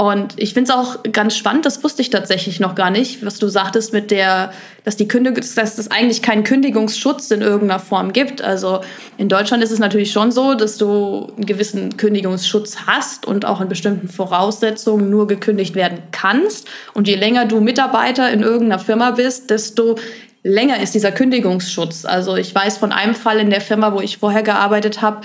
Und 0.00 0.32
ich 0.38 0.54
finde 0.54 0.72
es 0.72 0.74
auch 0.74 1.02
ganz 1.12 1.36
spannend, 1.36 1.66
das 1.66 1.84
wusste 1.84 2.00
ich 2.00 2.08
tatsächlich 2.08 2.58
noch 2.58 2.74
gar 2.74 2.90
nicht, 2.90 3.22
was 3.22 3.38
du 3.38 3.48
sagtest 3.48 3.92
mit 3.92 4.10
der, 4.10 4.50
dass 4.82 4.96
die 4.96 5.06
Kündigung, 5.06 5.44
dass 5.56 5.76
es 5.76 5.90
eigentlich 5.90 6.22
keinen 6.22 6.42
Kündigungsschutz 6.42 7.30
in 7.30 7.42
irgendeiner 7.42 7.80
Form 7.80 8.14
gibt. 8.14 8.40
Also 8.40 8.80
in 9.18 9.28
Deutschland 9.28 9.62
ist 9.62 9.72
es 9.72 9.78
natürlich 9.78 10.10
schon 10.10 10.32
so, 10.32 10.54
dass 10.54 10.78
du 10.78 11.30
einen 11.36 11.44
gewissen 11.44 11.98
Kündigungsschutz 11.98 12.86
hast 12.86 13.26
und 13.26 13.44
auch 13.44 13.60
in 13.60 13.68
bestimmten 13.68 14.08
Voraussetzungen 14.08 15.10
nur 15.10 15.26
gekündigt 15.26 15.74
werden 15.74 15.98
kannst. 16.12 16.66
Und 16.94 17.06
je 17.06 17.16
länger 17.16 17.44
du 17.44 17.60
Mitarbeiter 17.60 18.30
in 18.30 18.40
irgendeiner 18.40 18.78
Firma 18.78 19.10
bist, 19.10 19.50
desto 19.50 19.96
länger 20.42 20.80
ist 20.80 20.94
dieser 20.94 21.12
Kündigungsschutz. 21.12 22.06
Also 22.06 22.36
ich 22.36 22.54
weiß 22.54 22.78
von 22.78 22.92
einem 22.92 23.14
Fall 23.14 23.38
in 23.38 23.50
der 23.50 23.60
Firma, 23.60 23.92
wo 23.92 24.00
ich 24.00 24.16
vorher 24.16 24.42
gearbeitet 24.42 25.02
habe, 25.02 25.20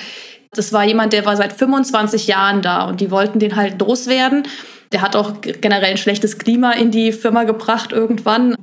das 0.58 0.74
war 0.74 0.84
jemand, 0.84 1.14
der 1.14 1.26
war 1.26 1.36
seit 1.38 1.54
25 1.54 2.28
Jahren 2.28 2.62
da 2.62 2.86
und 2.86 3.02
die 3.02 3.12
wollten 3.12 3.40
den 3.40 3.56
halt 3.56 3.80
loswerden. 3.80 4.44
Der 4.92 5.02
hat 5.02 5.16
auch 5.16 5.34
generell 5.42 5.92
ein 5.92 5.98
schlechtes 5.98 6.38
Klima 6.38 6.72
in 6.72 6.92
die 6.92 7.12
Firma 7.12 7.44
gebracht 7.44 7.92
irgendwann. 7.92 8.56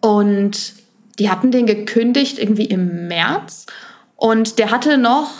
Und 0.00 0.74
die 1.18 1.30
hatten 1.30 1.50
den 1.50 1.66
gekündigt 1.66 2.38
irgendwie 2.38 2.66
im 2.66 3.08
März. 3.08 3.66
Und 4.16 4.58
der 4.58 4.70
hatte 4.70 4.98
noch 4.98 5.30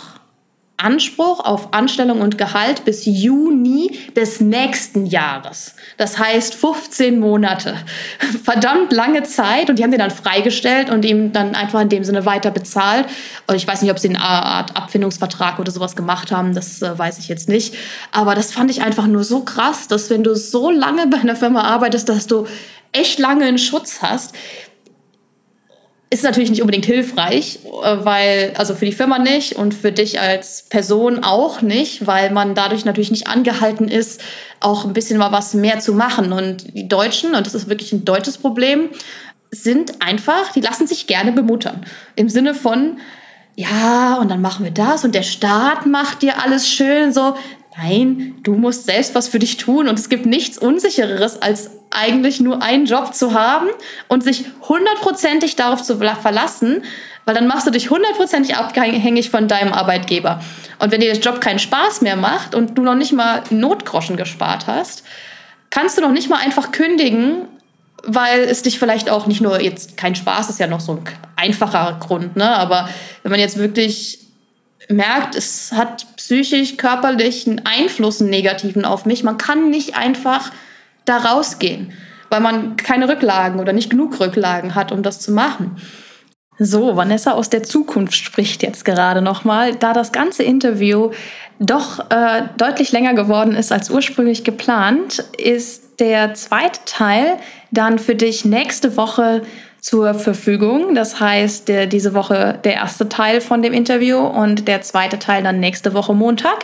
Anspruch 0.77 1.39
auf 1.39 1.73
Anstellung 1.73 2.19
und 2.19 2.37
Gehalt 2.37 2.83
bis 2.83 3.05
Juni 3.05 3.97
des 4.15 4.41
nächsten 4.41 5.05
Jahres. 5.05 5.73
Das 5.97 6.19
heißt 6.19 6.53
15 6.53 7.17
Monate. 7.19 7.75
Verdammt 8.43 8.91
lange 8.91 9.23
Zeit 9.23 9.69
und 9.69 9.79
die 9.79 9.83
haben 9.83 9.91
den 9.91 9.99
dann 9.99 10.11
freigestellt 10.11 10.89
und 10.89 11.05
ihm 11.05 11.31
dann 11.31 11.55
einfach 11.55 11.79
in 11.79 11.89
dem 11.89 12.03
Sinne 12.03 12.25
weiter 12.25 12.51
bezahlt. 12.51 13.07
Und 13.47 13.55
ich 13.55 13.65
weiß 13.65 13.81
nicht, 13.81 13.91
ob 13.91 13.99
sie 13.99 14.09
eine 14.09 14.19
Art 14.19 14.75
Abfindungsvertrag 14.75 15.59
oder 15.59 15.71
sowas 15.71 15.95
gemacht 15.95 16.31
haben, 16.31 16.53
das 16.53 16.81
äh, 16.81 16.97
weiß 16.97 17.19
ich 17.19 17.29
jetzt 17.29 17.47
nicht. 17.47 17.75
Aber 18.11 18.35
das 18.35 18.51
fand 18.51 18.69
ich 18.69 18.81
einfach 18.81 19.07
nur 19.07 19.23
so 19.23 19.41
krass, 19.41 19.87
dass 19.87 20.09
wenn 20.09 20.23
du 20.23 20.35
so 20.35 20.69
lange 20.69 21.07
bei 21.07 21.17
einer 21.17 21.37
Firma 21.37 21.61
arbeitest, 21.61 22.09
dass 22.09 22.27
du 22.27 22.47
echt 22.91 23.19
lange 23.19 23.45
einen 23.45 23.57
Schutz 23.57 24.01
hast 24.01 24.33
ist 26.15 26.23
natürlich 26.23 26.49
nicht 26.49 26.61
unbedingt 26.61 26.85
hilfreich, 26.85 27.59
äh, 27.83 27.97
weil, 28.05 28.53
also 28.55 28.73
für 28.73 28.85
die 28.85 28.93
Firma 28.93 29.19
nicht 29.19 29.55
und 29.55 29.73
für 29.73 29.91
dich 29.91 30.19
als 30.19 30.63
Person 30.69 31.23
auch 31.23 31.61
nicht, 31.61 32.07
weil 32.07 32.31
man 32.31 32.55
dadurch 32.55 32.85
natürlich 32.85 33.11
nicht 33.11 33.27
angehalten 33.27 33.89
ist, 33.89 34.21
auch 34.61 34.85
ein 34.85 34.93
bisschen 34.93 35.17
mal 35.17 35.33
was 35.33 35.53
mehr 35.53 35.79
zu 35.79 35.93
machen. 35.93 36.31
Und 36.31 36.73
die 36.73 36.87
Deutschen, 36.87 37.35
und 37.35 37.45
das 37.45 37.53
ist 37.53 37.69
wirklich 37.69 37.91
ein 37.91 38.05
deutsches 38.05 38.37
Problem, 38.37 38.89
sind 39.51 40.01
einfach, 40.01 40.53
die 40.53 40.61
lassen 40.61 40.87
sich 40.87 41.05
gerne 41.05 41.33
bemuttern. 41.33 41.85
Im 42.15 42.29
Sinne 42.29 42.53
von, 42.53 42.97
ja, 43.55 44.15
und 44.15 44.31
dann 44.31 44.41
machen 44.41 44.63
wir 44.63 44.71
das 44.71 45.03
und 45.03 45.15
der 45.15 45.23
Staat 45.23 45.85
macht 45.85 46.21
dir 46.21 46.41
alles 46.41 46.69
schön 46.69 47.11
so. 47.13 47.35
Nein, 47.77 48.35
du 48.43 48.55
musst 48.55 48.85
selbst 48.85 49.15
was 49.15 49.27
für 49.27 49.39
dich 49.39 49.57
tun 49.57 49.89
und 49.89 49.99
es 49.99 50.07
gibt 50.07 50.25
nichts 50.25 50.57
Unsichereres, 50.57 51.41
als 51.41 51.71
eigentlich 51.95 52.39
nur 52.39 52.61
einen 52.61 52.85
Job 52.85 53.13
zu 53.13 53.33
haben 53.33 53.67
und 54.07 54.23
sich 54.23 54.45
hundertprozentig 54.67 55.55
darauf 55.55 55.81
zu 55.81 55.97
verlassen, 55.97 56.83
weil 57.25 57.35
dann 57.35 57.47
machst 57.47 57.65
du 57.65 57.71
dich 57.71 57.89
hundertprozentig 57.89 58.55
abhängig 58.55 59.29
von 59.29 59.47
deinem 59.47 59.73
Arbeitgeber. 59.73 60.41
Und 60.79 60.91
wenn 60.91 61.01
dir 61.01 61.11
der 61.13 61.21
Job 61.21 61.41
keinen 61.41 61.59
Spaß 61.59 62.01
mehr 62.01 62.15
macht 62.15 62.53
und 62.53 62.77
du 62.77 62.83
noch 62.83 62.95
nicht 62.95 63.13
mal 63.13 63.43
Notgroschen 63.49 64.17
gespart 64.17 64.67
hast, 64.67 65.03
kannst 65.69 65.97
du 65.97 66.01
noch 66.01 66.11
nicht 66.11 66.29
mal 66.29 66.39
einfach 66.39 66.71
kündigen, 66.71 67.47
weil 68.03 68.41
es 68.41 68.61
dich 68.61 68.77
vielleicht 68.77 69.09
auch 69.09 69.25
nicht 69.25 69.41
nur 69.41 69.61
jetzt 69.61 69.97
kein 69.97 70.15
Spaß 70.15 70.49
ist 70.49 70.59
ja 70.59 70.67
noch 70.67 70.79
so 70.79 70.93
ein 70.93 71.03
einfacher 71.35 71.97
Grund, 71.99 72.35
ne? 72.35 72.55
Aber 72.55 72.87
wenn 73.23 73.31
man 73.31 73.39
jetzt 73.39 73.57
wirklich 73.57 74.19
merkt, 74.89 75.35
es 75.35 75.71
hat 75.71 76.05
psychisch, 76.17 76.77
körperlich 76.77 77.47
einen 77.47 77.65
Einfluss, 77.65 78.21
einen 78.21 78.29
negativen 78.29 78.85
auf 78.85 79.05
mich. 79.05 79.23
Man 79.23 79.37
kann 79.37 79.69
nicht 79.69 79.95
einfach 79.95 80.51
da 81.05 81.17
rausgehen, 81.17 81.93
weil 82.29 82.41
man 82.41 82.75
keine 82.75 83.07
Rücklagen 83.07 83.59
oder 83.59 83.73
nicht 83.73 83.89
genug 83.89 84.19
Rücklagen 84.19 84.75
hat, 84.75 84.91
um 84.91 85.03
das 85.03 85.19
zu 85.19 85.31
machen. 85.31 85.77
So, 86.57 86.95
Vanessa 86.95 87.33
aus 87.33 87.49
der 87.49 87.63
Zukunft 87.63 88.15
spricht 88.15 88.63
jetzt 88.63 88.85
gerade 88.85 89.21
nochmal, 89.21 89.75
da 89.75 89.91
das 89.91 90.13
ganze 90.13 90.43
Interview 90.43 91.11
doch 91.59 91.99
äh, 92.09 92.43
deutlich 92.57 92.91
länger 92.91 93.13
geworden 93.13 93.55
ist 93.55 93.71
als 93.71 93.89
ursprünglich 93.89 94.43
geplant, 94.43 95.19
ist 95.37 95.99
der 95.99 96.33
zweite 96.33 96.79
Teil 96.85 97.37
dann 97.71 97.99
für 97.99 98.15
dich 98.15 98.45
nächste 98.45 98.95
Woche 98.95 99.41
zur 99.81 100.13
Verfügung. 100.13 100.95
Das 100.95 101.19
heißt, 101.19 101.67
der, 101.67 101.87
diese 101.87 102.13
Woche 102.13 102.59
der 102.63 102.75
erste 102.75 103.07
Teil 103.07 103.41
von 103.41 103.61
dem 103.61 103.73
Interview 103.73 104.17
und 104.17 104.67
der 104.67 104.81
zweite 104.81 105.19
Teil 105.19 105.43
dann 105.43 105.59
nächste 105.59 105.93
Woche 105.93 106.13
Montag. 106.13 106.63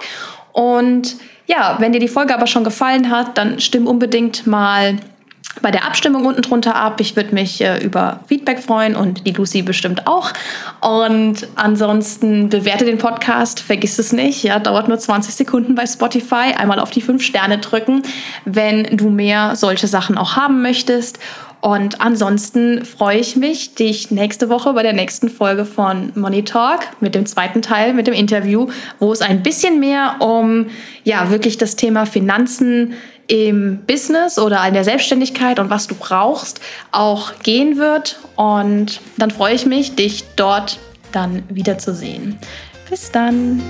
Und 0.53 1.17
ja, 1.47 1.77
wenn 1.79 1.91
dir 1.91 1.99
die 1.99 2.07
Folge 2.07 2.33
aber 2.33 2.47
schon 2.47 2.63
gefallen 2.63 3.09
hat, 3.09 3.37
dann 3.37 3.59
stimm 3.59 3.87
unbedingt 3.87 4.47
mal 4.47 4.97
bei 5.61 5.71
der 5.71 5.85
Abstimmung 5.85 6.25
unten 6.25 6.41
drunter 6.41 6.75
ab. 6.75 6.99
Ich 7.01 7.15
würde 7.15 7.33
mich 7.33 7.61
äh, 7.61 7.83
über 7.83 8.21
Feedback 8.27 8.59
freuen 8.59 8.95
und 8.95 9.27
die 9.27 9.31
Lucy 9.31 9.61
bestimmt 9.61 10.07
auch. 10.07 10.31
Und 10.79 11.47
ansonsten 11.55 12.49
bewerte 12.49 12.85
den 12.85 12.97
Podcast, 12.97 13.59
vergiss 13.59 13.99
es 13.99 14.13
nicht. 14.13 14.43
Ja, 14.43 14.59
dauert 14.59 14.87
nur 14.87 14.97
20 14.97 15.33
Sekunden 15.35 15.75
bei 15.75 15.85
Spotify. 15.85 16.53
Einmal 16.57 16.79
auf 16.79 16.91
die 16.91 17.01
5 17.01 17.21
Sterne 17.21 17.57
drücken, 17.57 18.03
wenn 18.45 18.95
du 18.95 19.09
mehr 19.09 19.55
solche 19.55 19.87
Sachen 19.87 20.17
auch 20.17 20.35
haben 20.35 20.61
möchtest. 20.61 21.19
Und 21.61 22.01
ansonsten 22.01 22.83
freue 22.85 23.19
ich 23.19 23.35
mich, 23.35 23.75
dich 23.75 24.09
nächste 24.09 24.49
Woche 24.49 24.73
bei 24.73 24.81
der 24.81 24.93
nächsten 24.93 25.29
Folge 25.29 25.65
von 25.65 26.11
Money 26.15 26.43
Talk 26.43 26.79
mit 27.01 27.13
dem 27.13 27.27
zweiten 27.27 27.61
Teil, 27.61 27.93
mit 27.93 28.07
dem 28.07 28.15
Interview, 28.15 28.67
wo 28.99 29.13
es 29.13 29.21
ein 29.21 29.43
bisschen 29.43 29.79
mehr 29.79 30.15
um 30.19 30.67
ja 31.03 31.29
wirklich 31.29 31.57
das 31.57 31.75
Thema 31.75 32.07
Finanzen 32.07 32.93
im 33.27 33.79
Business 33.85 34.39
oder 34.39 34.67
in 34.67 34.73
der 34.73 34.83
Selbstständigkeit 34.83 35.59
und 35.59 35.69
was 35.69 35.87
du 35.87 35.95
brauchst 35.95 36.59
auch 36.91 37.31
gehen 37.43 37.77
wird. 37.77 38.19
Und 38.35 38.99
dann 39.17 39.29
freue 39.29 39.53
ich 39.53 39.65
mich, 39.67 39.95
dich 39.95 40.23
dort 40.35 40.79
dann 41.11 41.43
wiederzusehen. 41.47 42.37
Bis 42.89 43.11
dann. 43.11 43.61